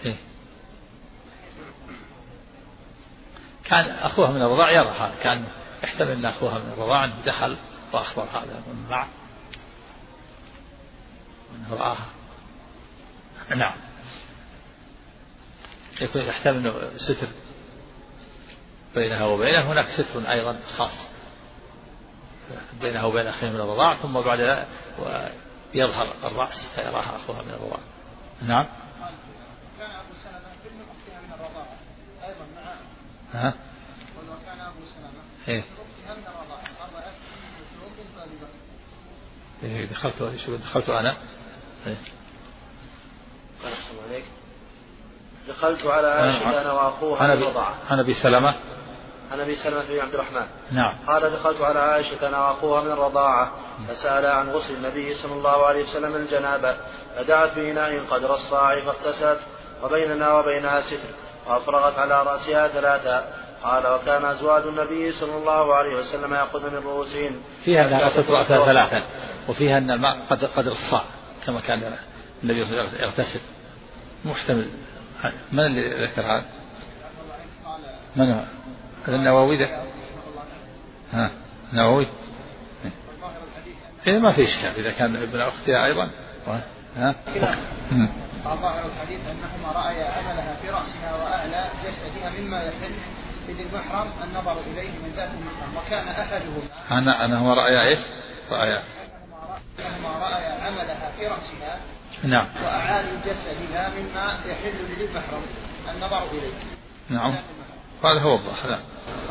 إيه؟ 0.05 0.15
كان 3.65 3.89
أخوها 3.89 4.31
من 4.31 4.41
الرضاع 4.41 4.71
يرى 4.71 4.89
هذا 4.89 5.15
كان 5.23 5.45
يحتمل 5.83 6.11
أن 6.11 6.25
أخوها 6.25 6.59
من 6.59 6.71
الرضاع 6.71 7.05
دخل 7.25 7.57
وأخبر 7.93 8.23
هذا 8.23 8.63
من 8.67 8.87
معه 8.89 9.07
أنه 11.55 11.75
رآها. 11.75 12.05
نعم. 13.55 13.73
يكون 16.01 16.21
يحتمل 16.21 16.91
ستر 16.97 17.27
بينها 18.95 19.25
وبينه 19.25 19.71
هناك 19.71 19.85
ستر 19.85 20.31
أيضا 20.31 20.59
خاص 20.77 21.09
بينها 22.81 23.03
وبين 23.03 23.27
أخيه 23.27 23.49
من 23.49 23.55
الرضاعة 23.55 24.01
ثم 24.01 24.21
بعد 24.21 24.39
ذلك 24.39 24.67
يظهر 25.73 26.07
الرأس 26.23 26.69
فيراها 26.75 27.15
أخوها 27.15 27.41
من 27.41 27.49
الرضاعة 27.49 27.83
نعم 28.41 28.65
كان 29.79 29.89
أبو 29.91 30.13
سلمة 30.23 30.37
ابن 30.65 30.81
أختها 30.81 31.21
من 31.21 31.33
الرضاعة 31.33 31.77
أيضا 32.23 32.45
مع 32.55 32.73
ها؟ 33.35 33.53
وكان 34.17 34.59
أبو 34.59 34.79
سلمة 34.95 35.21
إيه 35.47 35.63
الرضاعة 36.27 36.67
أبي 36.73 38.47
إيه 39.63 39.85
دخلت 39.85 40.21
دخلت 40.47 40.89
أنا؟ 40.89 41.17
إيه. 41.87 41.95
قال 43.63 43.73
أحسن 43.73 43.95
عليك 44.07 44.25
دخلت 45.47 45.85
على 45.85 46.07
عائشة 46.07 46.61
أنا 46.61 46.71
وأخوها 46.71 47.23
عن 47.23 47.29
من 47.29 47.31
أبي 47.31 47.43
الرضاعة 47.43 47.75
عن 47.89 47.99
أبي 47.99 48.13
سلمة 48.13 48.55
عن 49.31 49.39
ابي 49.39 49.55
سلمه 49.55 49.87
بن 49.87 49.99
عبد 49.99 50.13
الرحمن. 50.13 50.47
نعم. 50.71 50.95
قال 51.07 51.31
دخلت 51.31 51.61
على 51.61 51.79
عائشة 51.79 52.27
أنا 52.27 52.47
وأخوها 52.47 52.81
من 52.81 52.91
الرضاعه 52.91 53.51
فسأل 53.87 54.25
عن 54.25 54.49
غسل 54.49 54.73
النبي 54.73 55.15
صلى 55.15 55.33
الله 55.33 55.65
عليه 55.65 55.83
وسلم 55.83 56.11
من 56.11 56.21
الجنابة. 56.21 56.77
فدعت 57.15 57.55
بإناء 57.55 58.05
قدر 58.09 58.35
الصاع 58.35 58.81
فاغتسلت 58.81 59.39
وبيننا 59.83 60.33
وبينها 60.33 60.81
ستر. 60.81 61.24
وأفرغت 61.47 61.99
على 61.99 62.23
رأسها 62.23 62.67
ثلاثا 62.67 63.25
قال 63.63 63.87
وكان 63.87 64.25
أزواج 64.25 64.63
النبي 64.63 65.11
صلى 65.11 65.37
الله 65.37 65.75
عليه 65.75 65.95
وسلم 65.95 66.33
ياخذ 66.33 66.71
من 66.71 66.77
رؤوسهن. 66.77 67.35
فيها 67.65 67.87
أنها 67.87 68.09
غسلت 68.09 68.29
رأسها 68.29 68.65
ثلاثا 68.65 69.05
وفيها 69.49 69.77
أن 69.77 69.91
الماء 69.91 70.17
قدر, 70.29 70.47
قدر 70.47 70.71
الصاع 70.71 71.03
كما 71.45 71.59
كان 71.59 71.93
النبي 72.43 72.65
صلى 72.65 72.71
الله 72.71 72.81
عليه 72.81 72.89
وسلم 72.89 73.03
يغتسل. 73.03 73.39
محتمل. 74.25 74.69
من 75.51 75.65
اللي 75.65 76.07
ذكر 76.07 76.21
هذا؟ 76.21 76.45
من 78.15 78.31
هو؟ 78.31 78.39
هذا 79.07 79.15
النووي 79.15 79.57
ده. 79.57 79.69
ها 81.13 81.31
نووي 81.73 82.07
إيه 84.07 84.19
ما 84.19 84.33
في 84.33 84.43
إشكال. 84.43 84.85
إذا 84.85 84.91
كان 84.91 85.15
ابن 85.15 85.41
أختها 85.41 85.85
أيضا. 85.85 86.11
ها؟ 86.97 87.15
مم. 88.49 88.61
ظاهر 88.61 88.85
الحديث 88.85 89.19
أنهما 89.19 89.71
رأيا 89.71 90.05
عملها 90.11 90.55
في 90.61 90.69
رأسها 90.69 91.15
وأعلى 91.15 91.69
جسدها 91.83 92.29
مما 92.39 92.61
يحل 92.63 92.95
لذي 93.47 93.63
المحرم 93.63 94.07
النظر 94.23 94.59
إليه 94.59 94.89
من 94.89 95.13
ذات 95.15 95.29
المحرم 95.29 95.77
وكان 95.77 96.07
أحدهما 96.07 96.61
أنا 96.91 97.25
أنا 97.25 97.39
هو 97.39 97.53
رأي 97.53 97.87
إيش؟ 97.87 97.99
رأي 98.51 98.81
أنهما 99.79 100.09
رأيا 100.25 100.63
عملها 100.63 101.11
في 101.17 101.27
رأسها 101.27 101.79
نعم 102.23 102.47
وأعالي 102.63 103.17
جسدها 103.25 103.89
مما 103.89 104.39
يحل 104.45 104.93
لذي 104.93 105.05
المحرم 105.05 105.41
النظر 105.95 106.23
إليه 106.31 106.53
نعم 107.09 107.35
هذا 108.03 108.21
هو 108.21 108.33
الظاهر 108.33 108.69
نعم. 108.69 108.83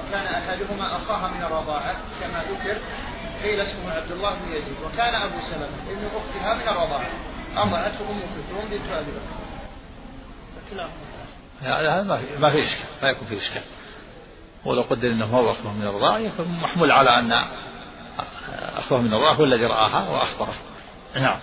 وكان 0.09 0.27
أحدهما 0.27 0.97
أخاها 0.97 1.29
من 1.29 1.43
الرضاعة 1.43 1.97
كما 2.21 2.45
ذكر 2.51 2.79
قيل 3.43 3.61
اسمه 3.61 3.93
عبد 3.93 4.13
الله 4.13 4.31
بن 4.31 4.53
يزيد 4.53 4.77
وكان 4.85 5.15
أبو 5.15 5.41
سلمة 5.41 5.67
ابن 5.91 6.07
أختها 6.17 6.55
من 6.55 6.69
الرضاعة 6.69 7.11
أرضعته 7.59 8.11
أم 8.11 8.21
كلثوم 8.21 8.71
بنت 8.71 8.93
أبي 8.93 9.11
بكر 9.11 9.45
فكلاهما 10.57 11.15
هذا 11.63 12.03
ما 12.03 12.17
في 12.17 12.39
ما 12.39 12.51
في 12.51 12.59
إشكال. 12.59 12.87
لا 13.03 13.11
يكون 13.11 13.29
في 13.29 13.39
إشكال. 13.39 13.63
ولو 14.65 14.83
قدر 14.83 15.09
أنه 15.09 15.27
هو 15.27 15.51
أخوه 15.51 15.73
من 15.73 15.83
الرضاعة 15.83 16.19
يكون 16.19 16.49
محمول 16.49 16.91
على 16.91 17.11
أن 17.11 17.33
أخوه 18.77 19.01
من 19.01 19.15
الرضاعة 19.15 19.35
هو 19.35 19.45
الذي 19.45 19.65
رآها 19.65 20.09
وأخبره. 20.09 20.55
نعم. 21.17 21.39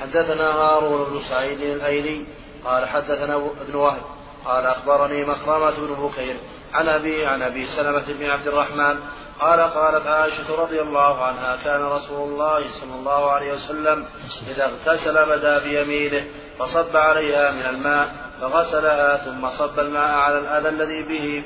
حدثنا 0.00 0.50
هارون 0.50 1.10
بن 1.10 1.20
سعيد 1.28 1.60
الأيلي 1.60 2.26
قال 2.64 2.88
حدثنا 2.88 3.36
ابن 3.36 3.74
وهب 3.74 4.02
قال 4.44 4.66
أخبرني 4.66 5.24
مخرمه 5.24 5.70
بن 5.70 6.08
بكير 6.08 6.36
عن 6.74 6.88
ابي 6.88 7.26
عن 7.26 7.42
أبي 7.42 7.66
سلمة 7.66 8.18
بن 8.18 8.30
عبد 8.30 8.46
الرحمن 8.46 8.98
قال 9.40 9.60
قالت 9.60 10.06
عائشة 10.06 10.54
رضي 10.62 10.80
الله 10.80 11.24
عنها 11.24 11.56
كان 11.64 11.82
رسول 11.82 12.28
الله 12.28 12.60
صلى 12.80 12.94
الله 12.94 13.30
عليه 13.30 13.52
وسلم 13.52 14.06
إذا 14.48 14.64
اغتسل 14.64 15.26
بدا 15.26 15.58
بيمينه 15.58 16.24
فصب 16.58 16.96
عليها 16.96 17.50
من 17.50 17.66
الماء 17.66 18.14
فغسلها 18.40 19.16
ثم 19.16 19.48
صب 19.50 19.80
الماء 19.80 20.10
على 20.10 20.38
الأذى 20.38 20.68
الذي 20.68 21.02
به 21.02 21.44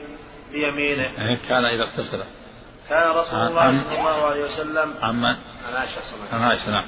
بيمينه. 0.53 1.03
يعني 1.03 1.37
كان 1.49 1.65
إذا 1.65 1.83
اغتسل. 1.83 2.25
كان 2.89 3.11
رسول 3.11 3.41
الله 3.41 3.85
صلى 3.85 3.99
الله 3.99 4.27
عليه 4.27 4.45
وسلم 4.45 4.95
عمن؟ 5.03 5.37
عن 5.69 5.75
عائشة 5.77 6.01
عن 6.33 6.43
عائشة 6.43 6.71
نعم. 6.71 6.85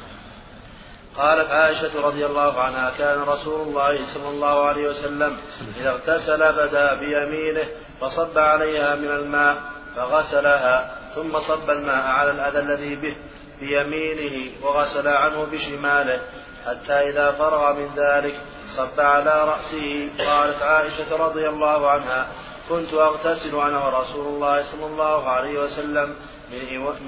قالت 1.16 1.50
عائشة 1.50 2.00
رضي 2.00 2.26
الله 2.26 2.60
عنها 2.60 2.90
كان 2.98 3.20
رسول 3.20 3.68
الله 3.68 4.14
صلى 4.14 4.28
الله 4.28 4.66
عليه 4.66 4.88
وسلم 4.88 5.36
إذا 5.80 5.90
اغتسل 5.90 6.52
بدا 6.52 6.94
بيمينه 6.94 7.64
فصب 8.00 8.38
عليها 8.38 8.94
من 8.94 9.08
الماء 9.08 9.56
فغسلها 9.96 10.96
ثم 11.14 11.40
صب 11.40 11.70
الماء 11.70 12.04
على 12.06 12.30
الأذى 12.30 12.58
الذي 12.58 12.96
به 12.96 13.16
بيمينه 13.60 14.52
وغسل 14.62 15.08
عنه 15.08 15.44
بشماله 15.52 16.20
حتى 16.66 16.92
إذا 16.92 17.32
فرغ 17.32 17.72
من 17.72 17.88
ذلك 17.96 18.40
صب 18.76 19.00
على 19.00 19.44
رأسه. 19.44 20.08
قالت 20.18 20.62
عائشة 20.62 21.16
رضي 21.16 21.48
الله 21.48 21.90
عنها 21.90 22.26
كنت 22.68 22.94
أغتسل 22.94 23.56
أنا 23.56 23.86
ورسول 23.86 24.26
الله 24.26 24.62
صلى 24.62 24.86
الله 24.86 25.28
عليه 25.28 25.58
وسلم 25.58 26.14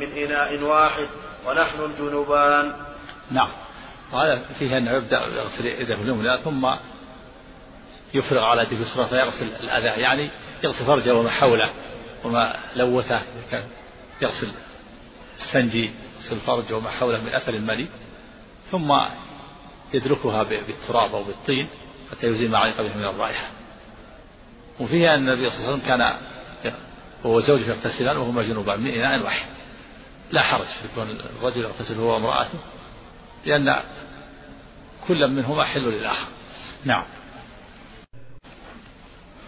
من 0.00 0.12
إناء 0.16 0.62
واحد 0.62 1.08
ونحن 1.46 1.80
الجنوبان. 1.84 2.72
نعم. 3.30 3.50
وهذا 4.12 4.42
فيه 4.58 4.78
أنه 4.78 4.92
يبدأ 4.92 5.18
يغسل 5.18 5.66
يده 5.66 5.94
اليمنى 5.94 6.38
ثم 6.38 6.66
يفرغ 8.14 8.40
على 8.40 8.62
يده 8.62 8.72
اليسرى 8.72 9.06
فيغسل 9.06 9.48
الأذى 9.60 10.00
يعني 10.00 10.30
يغسل 10.64 10.86
فرجه 10.86 11.14
وما 11.14 11.30
حوله. 11.30 11.70
وما 12.24 12.56
لوثه 12.76 13.22
كان 13.50 13.64
يغسل 14.22 14.52
استنجي 15.38 15.90
يغسل 16.16 16.40
فرجه 16.40 16.76
وما 16.76 16.90
حوله 16.90 17.20
من 17.20 17.28
أثر 17.28 17.54
المني 17.54 17.86
ثم 18.70 18.92
يدركها 19.94 20.42
بالتراب 20.42 21.14
أو 21.14 21.24
بالطين 21.24 21.68
حتى 22.10 22.26
يزيل 22.26 22.50
ما 22.50 22.58
علق 22.58 22.82
به 22.82 22.96
من 22.96 23.04
الرائحة. 23.04 23.46
وفيها 24.80 25.14
أن 25.14 25.28
النبي 25.28 25.50
صلى 25.50 25.58
الله 25.58 25.68
عليه 25.68 25.74
وسلم 25.74 25.88
كان 25.88 26.16
هو 27.26 27.36
وزوجه 27.36 27.70
يغتسلان 27.70 28.16
وهما 28.16 28.42
جنوبان 28.42 28.80
من 28.80 28.90
إناء 28.90 29.22
واحد. 29.22 29.50
لا 30.32 30.42
حرج 30.42 30.66
في 30.66 30.88
كون 30.94 31.10
الرجل 31.10 31.60
يغتسل 31.60 31.94
هو 31.94 32.14
وامرأته 32.14 32.58
لأن 33.46 33.80
كل 35.08 35.28
منهما 35.28 35.64
حل 35.64 35.80
للآخر. 35.80 36.28
نعم. 36.84 37.04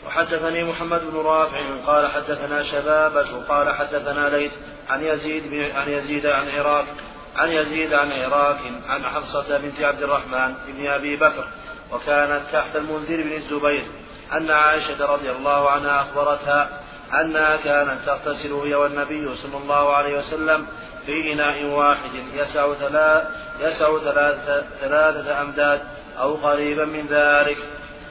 وحدثني 0.07 0.64
محمد 0.64 1.01
بن 1.11 1.17
رافع 1.17 1.61
قال 1.87 2.11
حدثنا 2.11 2.62
شبابة 2.62 3.45
قال 3.49 3.75
حدثنا 3.75 4.29
ليث 4.29 4.53
عن 4.88 5.05
يزيد 5.05 5.71
عن 5.75 5.88
يزيد 5.88 6.27
عن 6.27 6.49
عراق 6.49 6.87
عن 7.37 7.49
يزيد 7.49 7.93
عن 7.95 8.12
عراق 8.12 8.59
عن 8.88 9.05
حفصة 9.05 9.59
بنت 9.59 9.81
عبد 9.81 10.03
الرحمن 10.03 10.55
بن 10.67 10.87
أبي 10.87 11.17
بكر 11.17 11.45
وكانت 11.93 12.43
تحت 12.53 12.77
المنذر 12.77 13.23
بن 13.23 13.33
الزبير 13.33 13.83
أن 14.33 14.51
عائشة 14.51 15.07
رضي 15.07 15.31
الله 15.31 15.71
عنها 15.71 16.01
أخبرتها 16.01 16.81
أنها 17.21 17.57
كانت 17.57 17.99
تغتسل 18.07 18.53
هي 18.53 18.75
والنبي 18.75 19.35
صلى 19.35 19.57
الله 19.57 19.93
عليه 19.93 20.19
وسلم 20.19 20.67
في 21.07 21.33
إناء 21.33 21.64
واحد 21.64 22.11
يسع 22.35 22.75
ثلاث 22.75 23.25
يسع 23.61 23.99
ثلاثة, 23.99 24.64
ثلاثة 24.81 25.43
أمداد 25.43 25.81
أو 26.19 26.35
قريبا 26.35 26.85
من 26.85 27.07
ذلك. 27.07 27.59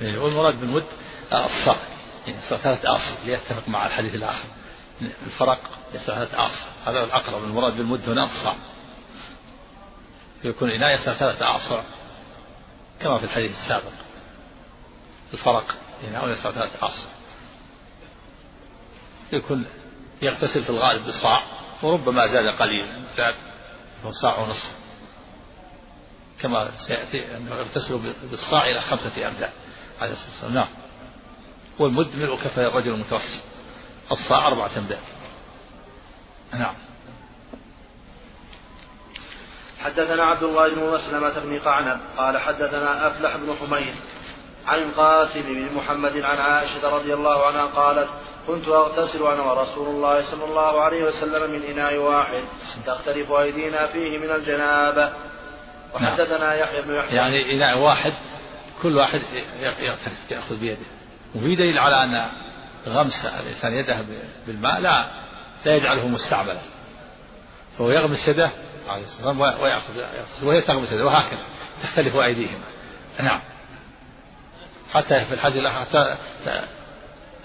إيه، 0.02 0.20
والمراد 0.20 0.60
بالمد 0.60 0.86
الصاع 1.38 1.76
يعني 2.28 2.42
ثلاثة 2.42 2.90
أعصر 2.90 3.16
ليتفق 3.26 3.68
مع 3.68 3.88
الحديث 3.88 4.14
الآخر. 4.14 4.48
الفرق 5.02 5.60
ثلاثة 5.92 6.40
أعصر 6.40 6.66
هذا 6.86 7.04
الأقرب. 7.04 7.44
المراد 7.44 7.74
بالمد 7.74 8.10
هنا 8.10 8.24
الصاع 8.24 8.56
يكون 10.44 10.70
إناء 10.70 10.96
يسع 10.96 11.14
ثلاثة 11.14 11.46
أعصر 11.46 11.82
كما 13.00 13.18
في 13.18 13.24
الحديث 13.24 13.52
السابق. 13.52 13.92
الفرق 15.34 15.76
إناء 16.08 16.30
يسع 16.30 16.52
ثلاثة 16.52 16.84
أعصر 16.84 17.08
يكون 19.32 19.66
يغتسل 20.22 20.64
في 20.64 20.70
الغالب 20.70 21.06
بالصاع 21.06 21.44
وربما 21.84 22.28
زاد 22.28 22.48
قليلا. 22.48 23.02
زاد 23.18 23.36
صاع 24.12 24.40
ونصف 24.40 24.72
كما 26.40 26.72
سيأتي 26.88 27.38
أنه 27.38 27.56
يغتسل 27.56 28.14
بالصاع 28.32 28.66
إلى 28.68 28.82
خمسة 28.82 29.28
أمداد 29.28 29.52
عليه 30.00 30.12
الصلاة 30.12 30.32
والسلام. 30.32 30.54
نعم. 30.54 30.83
والمد 31.80 32.16
ملء 32.16 32.36
كفى 32.36 32.62
الرجل 32.62 32.94
المتوسط 32.94 33.42
الصاع 34.12 34.48
أربعة 34.48 34.72
أمداد 34.78 35.00
نعم. 36.54 36.76
حدثنا 39.80 40.24
عبد 40.24 40.44
الله 40.44 40.70
بن 40.70 40.94
مسلمة 40.94 41.40
بن 41.40 41.60
قعنب 41.60 42.00
قال 42.18 42.38
حدثنا 42.38 43.08
أفلح 43.08 43.36
بن 43.36 43.56
حميد 43.56 43.96
عن 44.66 44.80
القاسم 44.80 45.42
بن 45.42 45.76
محمد 45.76 46.18
عن 46.18 46.38
عائشة 46.38 46.96
رضي 46.96 47.14
الله 47.14 47.46
عنها 47.46 47.66
قالت 47.66 48.10
كنت 48.48 48.68
أغتسل 48.68 49.24
أنا 49.24 49.42
ورسول 49.42 49.88
الله 49.88 50.32
صلى 50.32 50.46
الله 50.46 50.82
عليه 50.82 51.04
وسلم 51.04 51.52
من 51.52 51.64
إناء 51.64 51.98
واحد 51.98 52.44
تختلف 52.86 53.32
أيدينا 53.32 53.88
فيه 53.88 54.18
من 54.18 54.32
الجنابة. 54.32 55.14
وحدثنا 55.94 56.56
يحيى 56.56 56.82
بن 56.82 56.96
يحيى. 56.96 57.16
يعني 57.16 57.56
إناء 57.56 57.78
واحد 57.80 58.14
كل 58.82 58.98
واحد 58.98 59.22
يغترف 59.80 60.32
يأخذ 60.32 60.56
بيده. 60.56 60.86
وفي 61.36 61.56
دليل 61.56 61.80
على 61.80 62.04
أن 62.04 62.30
غمس 62.88 63.26
الإنسان 63.26 63.74
يده 63.74 64.06
بالماء 64.48 64.80
لا 64.80 65.12
لا 65.66 65.76
يجعله 65.76 66.08
مستعملا. 66.08 66.62
فهو 67.78 67.92
يغمس 67.92 68.28
يده 68.28 68.50
عليه 68.90 69.02
والسلام 69.02 69.42
ويأخذ 69.42 69.94
وهي 70.44 70.62
تغمس 70.62 70.92
يده 70.92 71.06
وهكذا 71.06 71.40
تختلف 71.84 72.16
أيديهما. 72.16 72.66
نعم. 73.20 73.40
حتى 74.94 75.26
في 75.26 75.34
الحديث 75.34 75.68
حتى 75.68 76.18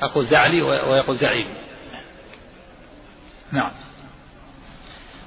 أقول 0.02 0.26
دع 0.26 0.46
لي 0.46 0.62
ويقول 0.62 1.18
دعي 1.18 1.42
لي 1.42 1.54
نعم. 3.52 3.70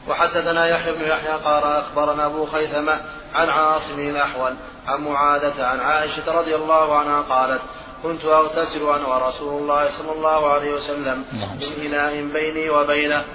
وحدثنا 0.07 0.67
يحيى 0.67 0.93
بن 0.93 1.01
يحيى 1.01 1.31
قال 1.31 1.63
أخبرنا 1.63 2.25
أبو 2.25 2.45
خيثمة 2.45 3.01
عن 3.33 3.49
عاصم 3.49 3.99
الأحول 3.99 4.53
عن 4.87 5.01
معاذة 5.01 5.65
عن 5.65 5.79
عائشة 5.79 6.39
رضي 6.39 6.55
الله 6.55 6.99
عنها 6.99 7.21
قالت 7.21 7.61
كنت 8.03 8.25
أغتسل 8.25 8.89
أنا 8.89 9.07
ورسول 9.07 9.61
الله 9.61 9.89
صلى 9.97 10.11
الله 10.11 10.49
عليه 10.53 10.73
وسلم 10.73 11.25
من 11.33 11.85
إناء 11.85 12.23
بيني 12.33 12.69
وبينه 12.69 13.25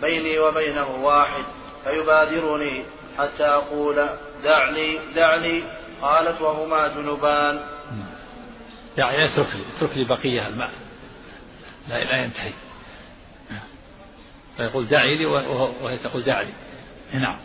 بيني 0.00 0.38
وبينه 0.38 0.90
واحد 1.02 1.44
فيبادرني 1.84 2.84
حتى 3.18 3.44
أقول 3.44 4.08
دعني 4.44 4.98
دعني 5.14 5.62
قالت 6.02 6.40
وهما 6.40 6.88
جنبان. 6.88 7.60
يعني 8.96 9.24
اترك 9.24 9.46
لي 9.54 9.62
اترك 9.76 9.96
لي 9.96 10.04
بقية 10.04 10.48
الماء 10.48 10.70
لا 11.88 12.04
لا 12.04 12.24
ينتهي. 12.24 12.52
فيقول 14.56 14.88
دعي 14.88 15.16
لي 15.18 15.26
وهي 15.82 15.98
تقول 15.98 16.22
دع 16.22 16.40
لي. 16.40 16.52
نعم. 17.20 17.36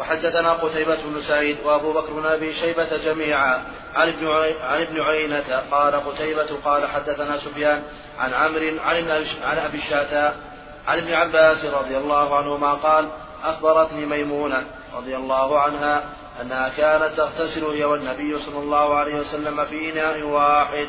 وحدثنا 0.00 0.52
قتيبة 0.52 0.98
بن 1.02 1.22
سعيد 1.22 1.56
وأبو 1.64 1.92
بكر 1.92 2.12
بن 2.12 2.26
أبي 2.26 2.54
شيبة 2.54 2.96
جميعا. 2.96 3.79
عن 3.94 4.08
ابن 4.08 4.28
عن 4.62 4.82
ابن 4.82 5.02
قال 5.70 5.94
قتيبة 5.94 6.48
قال 6.64 6.86
حدثنا 6.86 7.38
سفيان 7.38 7.82
عن 8.18 8.34
عمرو 8.34 8.80
عن 8.80 9.10
عن 9.42 9.58
أبي 9.58 9.78
الشعثاء 9.78 10.36
عن 10.88 10.98
ابن 10.98 11.12
عباس 11.12 11.64
رضي 11.64 11.96
الله 11.96 12.36
عنهما 12.36 12.72
قال 12.72 13.08
أخبرتني 13.44 14.06
ميمونة 14.06 14.64
رضي 14.96 15.16
الله 15.16 15.60
عنها 15.60 16.04
أنها 16.40 16.68
كانت 16.68 17.16
تغتسل 17.16 17.64
هي 17.64 17.84
والنبي 17.84 18.38
صلى 18.38 18.58
الله 18.58 18.94
عليه 18.94 19.20
وسلم 19.20 19.64
في 19.64 19.92
إناء 19.92 20.22
واحد. 20.22 20.88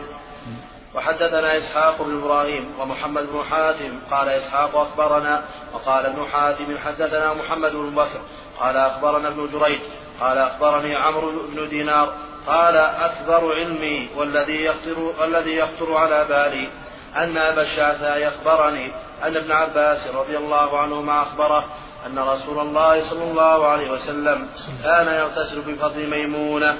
وحدثنا 0.95 1.57
إسحاق 1.57 2.01
بن 2.01 2.17
إبراهيم 2.17 2.65
ومحمد 2.79 3.27
بن 3.33 3.43
حاتم 3.43 3.99
قال 4.11 4.29
إسحاق 4.29 4.75
أخبرنا 4.75 5.43
وقال 5.73 6.05
ابن 6.05 6.25
حاتم 6.33 6.77
حدثنا 6.85 7.33
محمد 7.33 7.71
بن 7.71 7.89
بكر 7.89 8.19
قال 8.59 8.77
أخبرنا 8.77 9.27
ابن 9.27 9.49
جريج 9.51 9.79
قال 10.19 10.37
أخبرني 10.37 10.95
عمرو 10.95 11.31
بن 11.51 11.69
دينار 11.69 12.13
قال 12.47 12.75
أكبر 12.77 13.55
علمي 13.55 14.07
والذي 14.15 14.65
يخطر 14.65 14.99
والذي 14.99 15.55
يخطر 15.55 15.95
على 15.95 16.25
بالي 16.29 16.67
أن 17.15 17.37
أبا 17.37 17.61
الشعثاء 17.61 18.27
أخبرني 18.27 18.91
أن 19.23 19.37
ابن 19.37 19.51
عباس 19.51 20.07
رضي 20.07 20.37
الله 20.37 20.79
عنهما 20.79 21.21
أخبره 21.21 21.65
أن 22.05 22.19
رسول 22.19 22.59
الله 22.59 23.09
صلى 23.09 23.23
الله 23.23 23.67
عليه 23.67 23.91
وسلم 23.91 24.47
كان 24.83 25.07
يغتسل 25.07 25.61
بفضل 25.61 26.09
ميمونة. 26.09 26.77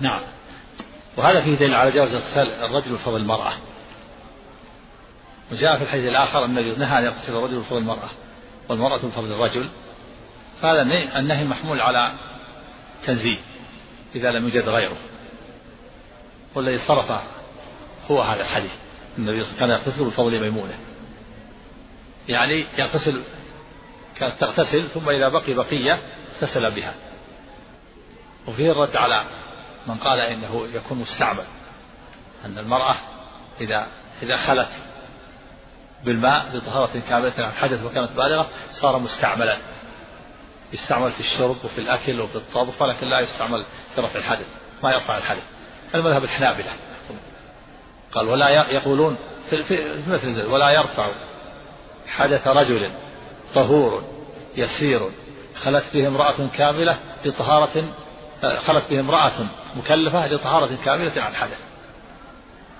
نعم. 0.00 0.20
وهذا 1.16 1.40
فيه 1.40 1.54
دليل 1.54 1.74
على 1.74 1.90
جواز 1.90 2.14
اغتسال 2.14 2.52
الرجل 2.52 2.92
بفضل 2.92 3.16
المرأة. 3.16 3.52
وجاء 5.52 5.76
في 5.76 5.82
الحديث 5.84 6.04
الآخر 6.04 6.44
أن 6.44 6.78
نهى 6.78 6.98
أن 6.98 7.04
يغتسل 7.04 7.36
الرجل 7.36 7.58
بفضل 7.58 7.78
المرأة 7.78 8.08
والمرأة 8.68 8.98
بفضل 8.98 9.32
الرجل. 9.32 9.68
فهذا 10.62 10.82
النهي 11.16 11.44
محمول 11.44 11.80
على 11.80 12.12
تنزيل 13.06 13.38
إذا 14.14 14.30
لم 14.30 14.44
يوجد 14.44 14.68
غيره. 14.68 14.96
والذي 16.54 16.78
صرفه 16.78 17.20
هو 18.10 18.22
هذا 18.22 18.40
الحديث. 18.40 18.72
النبي 19.18 19.44
كان 19.58 19.70
يغتسل 19.70 20.04
بفضل 20.04 20.40
ميمونة. 20.40 20.78
يعني 22.28 22.66
يغتسل 22.78 23.22
كانت 24.16 24.40
تغتسل 24.40 24.88
ثم 24.88 25.08
إذا 25.08 25.28
بقي 25.28 25.54
بقية 25.54 25.98
اغتسل 26.34 26.74
بها. 26.74 26.94
وفيه 28.46 28.72
الرد 28.72 28.96
على 28.96 29.24
من 29.86 29.94
قال 29.94 30.20
إنه 30.20 30.66
يكون 30.66 30.98
مستعمل. 30.98 31.44
أن 32.44 32.58
المرأة 32.58 32.96
إذا 33.60 33.86
إذا 34.22 34.36
خلت 34.36 34.68
بالماء 36.04 36.58
بطهارة 36.58 37.00
كاملة 37.08 37.32
عن 37.38 37.52
حدث 37.52 37.84
وكانت 37.84 38.12
بالغة 38.12 38.48
صار 38.72 38.98
مستعملا. 38.98 39.56
يستعمل 40.72 41.12
في 41.12 41.20
الشرب 41.20 41.56
وفي 41.64 41.78
الأكل 41.78 42.20
وفي 42.20 42.36
الطبخ 42.36 42.82
ولكن 42.82 43.06
لا 43.06 43.20
يستعمل 43.20 43.64
في 43.94 44.00
رفع 44.00 44.18
الحدث 44.18 44.46
ما 44.82 44.92
يرفع 44.92 45.18
الحدث. 45.18 45.42
المذهب 45.94 46.24
الحنابلة. 46.24 46.70
قال 48.12 48.28
ولا 48.28 48.48
يقولون 48.48 49.16
في, 49.50 49.62
في 49.62 50.02
مثل 50.08 50.46
ولا 50.46 50.70
يرفع 50.70 51.12
حدث 52.08 52.46
رجل 52.46 52.92
طهور 53.54 54.04
يسير 54.56 55.00
خلت 55.62 55.84
به 55.94 56.08
امرأة 56.08 56.46
كاملة 56.56 56.98
لطهارة 57.24 57.94
خلت 58.66 58.90
به 58.90 59.00
امرأة 59.00 59.46
مكلفة 59.76 60.26
لطهارة 60.26 60.76
كاملة 60.84 61.22
عن 61.22 61.34
حدث. 61.34 61.60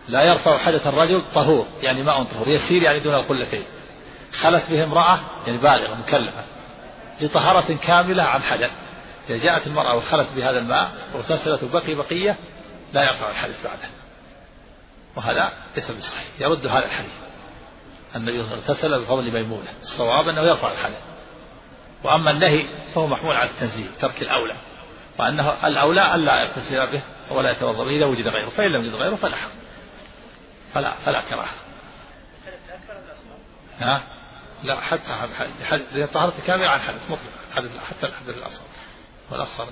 لا 0.08 0.22
يرفع 0.22 0.58
حدث 0.58 0.86
الرجل 0.86 1.22
طهور 1.34 1.66
يعني 1.80 2.02
ماء 2.02 2.24
طهور 2.24 2.48
يسير 2.48 2.82
يعني 2.82 3.00
دون 3.00 3.14
القلتين. 3.14 3.62
خلت 4.40 4.70
به 4.70 4.84
امرأة 4.84 5.18
يعني 5.46 5.58
بالغة 5.58 5.94
مكلفة. 5.94 6.44
لطهارة 7.20 7.74
كاملة 7.74 8.22
عن 8.22 8.42
حدث. 8.42 8.70
إذا 9.30 9.44
جاءت 9.44 9.66
المرأة 9.66 9.96
وخلت 9.96 10.28
بهذا 10.36 10.58
الماء 10.58 10.92
واغتسلت 11.14 11.62
وبقي 11.62 11.94
بقية 11.94 12.38
لا 12.92 13.02
يرفع 13.02 13.30
الحدث 13.30 13.64
بعده 13.66 13.88
وهذا 15.16 15.52
ليس 15.76 15.90
بصحيح. 15.90 16.40
يرد 16.40 16.66
هذا 16.66 16.84
الحديث. 16.84 17.12
النبي 18.16 18.40
اغتسل 18.40 19.00
بفضل 19.00 19.32
ميمونة. 19.32 19.68
الصواب 19.80 20.28
أنه 20.28 20.40
يرفع 20.40 20.72
الحدث 20.72 21.02
وأما 22.04 22.30
النهي 22.30 22.82
فهو 22.94 23.06
محمول 23.06 23.36
على 23.36 23.50
التنزيه 23.50 23.86
ترك 24.00 24.22
الأولى. 24.22 24.54
وأنه 25.18 25.66
الأولى 25.66 26.14
ألا 26.14 26.40
يغتسل 26.40 26.86
به 26.86 27.00
ولا 27.30 27.50
يتوضأ 27.50 27.84
به 27.84 27.96
إذا 27.96 28.06
وجد 28.06 28.28
غيره. 28.28 28.48
فإن 28.48 28.70
لم 28.70 28.84
يوجد 28.84 28.94
غيره 28.94 29.14
فلا 29.14 29.36
فلا 30.74 30.94
فلا 31.04 31.20
كراهة. 31.20 31.54
ها؟ 33.78 34.02
لا 34.62 34.80
حتى 34.80 35.28
حتى 35.64 36.06
طهارة 36.06 36.34
كاملة 36.46 36.68
عن 36.68 36.80
حدث 36.80 37.10
مطلق. 37.10 37.30
حدث 37.54 37.70
حتى 37.78 38.06
الحدث 38.06 38.28
الأصغر 38.28 38.66
والأصغر. 39.30 39.66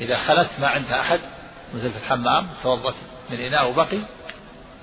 إذا 0.00 0.18
خلت 0.18 0.50
ما 0.58 0.68
عندها 0.68 1.00
أحد 1.00 1.20
في 1.72 1.86
الحمام 1.86 2.48
توضأت 2.62 2.94
من 3.30 3.40
إناء 3.40 3.70
وبقي 3.70 3.98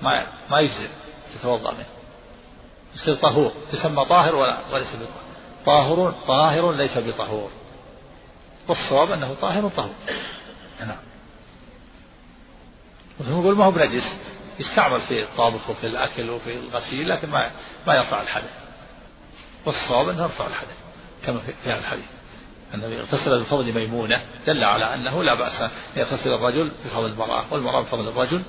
ما 0.02 0.26
ما 0.50 0.60
يجزئ 0.60 0.88
تتوضأ 1.34 1.72
منه. 1.72 1.86
يصير 2.94 3.14
طهور. 3.14 3.52
يسمى 3.72 4.04
طاهر 4.04 4.34
ولا 4.34 4.58
وليس 4.72 4.96
بطهور 4.96 5.08
طاهر 5.66 6.14
طاهر 6.26 6.72
ليس 6.72 6.98
بطهور. 6.98 7.50
والصواب 8.68 9.10
أنه 9.10 9.34
طاهر 9.40 9.68
طهور 9.68 9.94
نعم. 10.80 10.96
نقول 13.20 13.56
ما 13.56 13.64
هو 13.64 13.70
بنجس؟ 13.70 14.18
يستعمل 14.60 15.00
في 15.00 15.22
الطابخ 15.22 15.70
وفي 15.70 15.86
الأكل 15.86 16.30
وفي 16.30 16.52
الغسيل 16.52 17.08
لكن 17.08 17.30
ما 17.30 17.50
ما 17.86 17.94
يرفع 17.94 18.22
الحدث. 18.22 18.50
والصواب 19.66 20.08
أنه 20.08 20.22
يرفع 20.22 20.46
الحدث 20.46 20.76
كما 21.26 21.38
في 21.38 21.78
الحديث. 21.78 22.04
النبي 22.74 23.00
اغتسل 23.00 23.40
بفضل 23.40 23.72
ميمونة 23.72 24.24
دل 24.46 24.64
على 24.64 24.94
أنه 24.94 25.22
لا 25.22 25.34
بأس 25.34 25.62
أن 25.62 25.70
يغتسل 25.96 26.34
الرجل 26.34 26.70
بفضل 26.84 27.06
المرأة 27.06 27.52
والمرأة 27.52 27.82
بفضل 27.82 28.08
الرجل. 28.08 28.42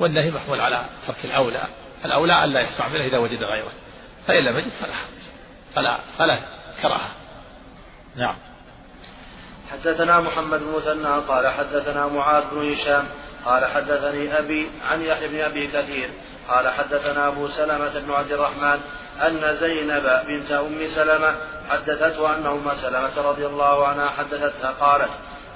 والنهي 0.00 0.30
محمول 0.30 0.60
على 0.60 0.84
ترك 1.06 1.24
الأولى 1.24 1.64
الأولى 2.04 2.44
ألا 2.44 2.60
يستعمله 2.60 3.06
إذا 3.06 3.18
وجد 3.18 3.42
غيره. 3.42 3.72
فإن 4.26 4.44
لم 4.44 4.58
يجد 4.58 4.70
فلا 4.70 4.94
فلا 5.74 6.00
فلا 6.18 6.38
كراهة. 6.82 7.10
نعم. 8.16 8.34
حدثنا 9.72 10.20
محمد 10.20 10.60
بن 10.60 10.76
مثنى 10.76 11.26
قال 11.28 11.48
حدثنا 11.48 12.06
معاذ 12.06 12.44
بن 12.50 12.72
هشام 12.72 13.08
قال 13.44 13.64
حدثني 13.64 14.38
أبي 14.38 14.70
عن 14.90 15.02
يحيى 15.02 15.28
بن 15.28 15.40
أبي 15.40 15.66
كثير 15.66 16.10
قال 16.48 16.68
حدثنا 16.68 17.28
أبو 17.28 17.48
سلمة 17.48 18.00
بن 18.00 18.12
عبد 18.12 18.32
الرحمن 18.32 18.80
أن 19.26 19.56
زينب 19.56 20.02
بنت 20.28 20.50
أم 20.50 20.88
سلمة 20.94 21.34
حدثته 21.70 22.36
أن 22.36 22.46
أم 22.46 22.74
سلمة 22.74 23.28
رضي 23.28 23.46
الله 23.46 23.86
عنها 23.86 24.08
حدثتها 24.08 24.70
قالت 24.80 25.10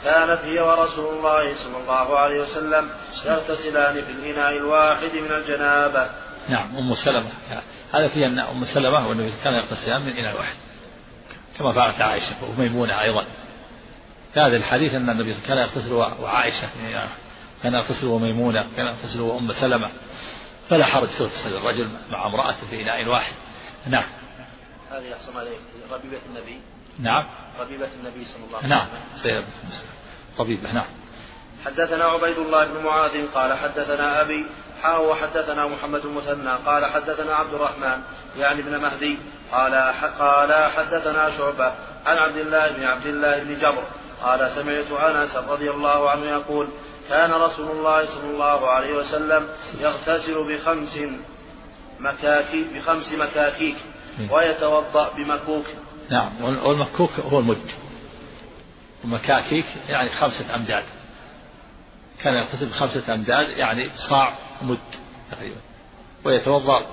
كانت 0.05 0.41
هي 0.45 0.61
ورسول 0.61 1.15
الله 1.15 1.55
صلى 1.55 1.77
الله 1.83 2.19
عليه 2.19 2.41
وسلم 2.41 2.89
يغتسلان 3.25 3.95
في 3.95 4.13
الإناء 4.13 4.57
الواحد 4.57 5.15
من 5.15 5.33
الجنابة. 5.33 6.07
نعم 6.49 6.77
أم 6.77 6.95
سلمة. 6.95 7.31
هذا 7.95 8.09
فيه 8.09 8.27
أن 8.27 8.39
أم 8.39 8.65
سلمة 8.65 9.09
والنبي 9.09 9.33
كان 9.45 9.53
يغتسلان 9.53 10.03
من 10.03 10.13
إناء 10.13 10.37
واحد 10.37 10.55
كما 11.59 11.73
فعلت 11.73 12.01
عائشة 12.01 12.37
وميمونة 12.51 13.01
أيضا. 13.03 13.27
في 14.35 14.41
هذا 14.41 14.57
الحديث 14.57 14.95
أن 14.95 15.11
النبي 15.11 15.35
كان 15.47 15.59
يغتسل 15.59 15.93
وعائشة 15.93 16.69
كان 17.63 17.75
يغتسل 17.75 18.07
وميمونة 18.07 18.67
كان 18.77 18.87
يغتسل 18.87 19.21
وأم 19.21 19.53
سلمة 19.53 19.91
فلا 20.71 20.85
حرج 20.85 21.09
في 21.09 21.23
أغتسال 21.23 21.57
الرجل 21.57 21.89
مع 22.11 22.27
امرأته 22.27 22.67
في 22.71 22.83
إناء 22.83 23.09
واحد. 23.09 23.33
نعم. 23.87 24.05
هذه 24.91 25.15
أحسن 25.15 25.37
عليك 25.37 25.61
ربيبة 25.91 26.19
النبي. 26.31 26.61
نعم. 26.99 27.25
ربيبة 27.61 27.89
النبي 28.01 28.25
صلى 28.25 28.45
الله 28.45 28.59
عليه 28.59 28.67
وسلم. 28.67 28.71
نعم. 28.71 28.87
سيدة 29.23 29.45
ربيبة 30.39 30.73
نعم. 30.73 30.87
حدثنا 31.65 32.05
عبيد 32.05 32.39
الله 32.39 32.65
بن 32.65 32.85
معاذ 32.85 33.27
قال 33.35 33.59
حدثنا 33.59 34.21
أبي 34.21 34.47
حا 34.83 34.97
وحدثنا 34.97 35.67
محمد 35.67 36.05
المثنى 36.05 36.51
قال 36.67 36.87
حدثنا 36.87 37.35
عبد 37.35 37.55
الرحمن 37.55 38.03
يعني 38.37 38.61
ابن 38.61 38.79
مهدي 38.81 39.19
قال 39.53 39.75
قال 40.19 40.71
حدثنا 40.71 41.37
شعبة 41.39 41.75
عن 42.07 42.17
عبد 42.17 42.37
الله 42.37 42.73
بن 42.73 42.85
عبد 42.85 43.07
الله 43.07 43.39
بن 43.39 43.59
جبر 43.59 43.85
قال 44.23 44.51
سمعت 44.51 44.91
أنس 44.91 45.37
رضي 45.37 45.71
الله 45.71 46.11
عنه 46.11 46.27
يقول 46.27 46.69
كان 47.09 47.33
رسول 47.33 47.71
الله 47.71 48.07
صلى 48.07 48.31
الله 48.31 48.69
عليه 48.69 48.97
وسلم 48.97 49.49
يغتسل 49.81 50.45
بخمس 50.49 50.99
مكاكي 52.01 52.67
بخمس 52.75 53.13
مكاكيك 53.13 53.77
ويتوضأ 54.31 55.13
بمكوك. 55.17 55.65
نعم 56.11 56.43
والمكوك 56.43 57.11
هو 57.21 57.39
المد. 57.39 57.71
ومكاكيك 59.05 59.67
يعني 59.87 60.09
خمسة 60.09 60.55
أمداد. 60.55 60.85
كان 62.23 62.35
يغتسل 62.35 62.69
بخمسة 62.69 63.15
أمداد 63.15 63.49
يعني 63.49 63.91
صاع 64.09 64.33
مد 64.63 64.79
تقريبا. 65.31 65.61
ويتوضأ 66.25 66.87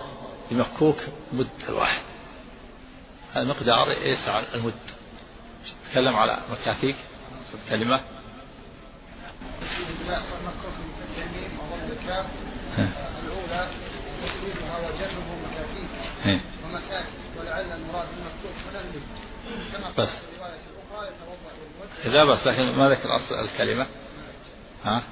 بمكوك 0.52 0.98
مد 1.34 1.48
الواحد. 1.70 2.02
المقدار 3.38 3.92
يسعى 3.92 4.44
المد. 4.56 4.74
تكلم 5.92 6.16
على 6.16 6.38
مكاكيك 6.52 6.96
كلمة. 7.70 8.00
بس. 19.98 20.22
إذا 22.06 22.24
بس 22.24 22.48
لكن 22.48 22.72
ما 22.72 22.90
ذكر 22.90 23.16
أصل 23.16 23.36
الكلمة. 23.36 23.88
ها؟ 24.84 25.04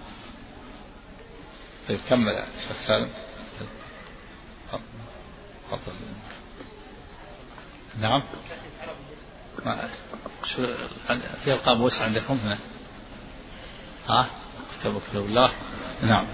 طيب 1.89 1.99
كمل 2.09 2.43
شيخ 2.67 2.87
سالم. 2.87 3.09
نعم. 7.97 8.23
شو 10.45 10.67
في 11.43 11.53
القاموس 11.53 12.01
عندكم؟ 12.01 12.33
هنا 12.33 12.59
ها؟ 14.09 14.25
كتاب 14.79 14.95
الله. 15.25 15.51
نعم. 16.03 16.25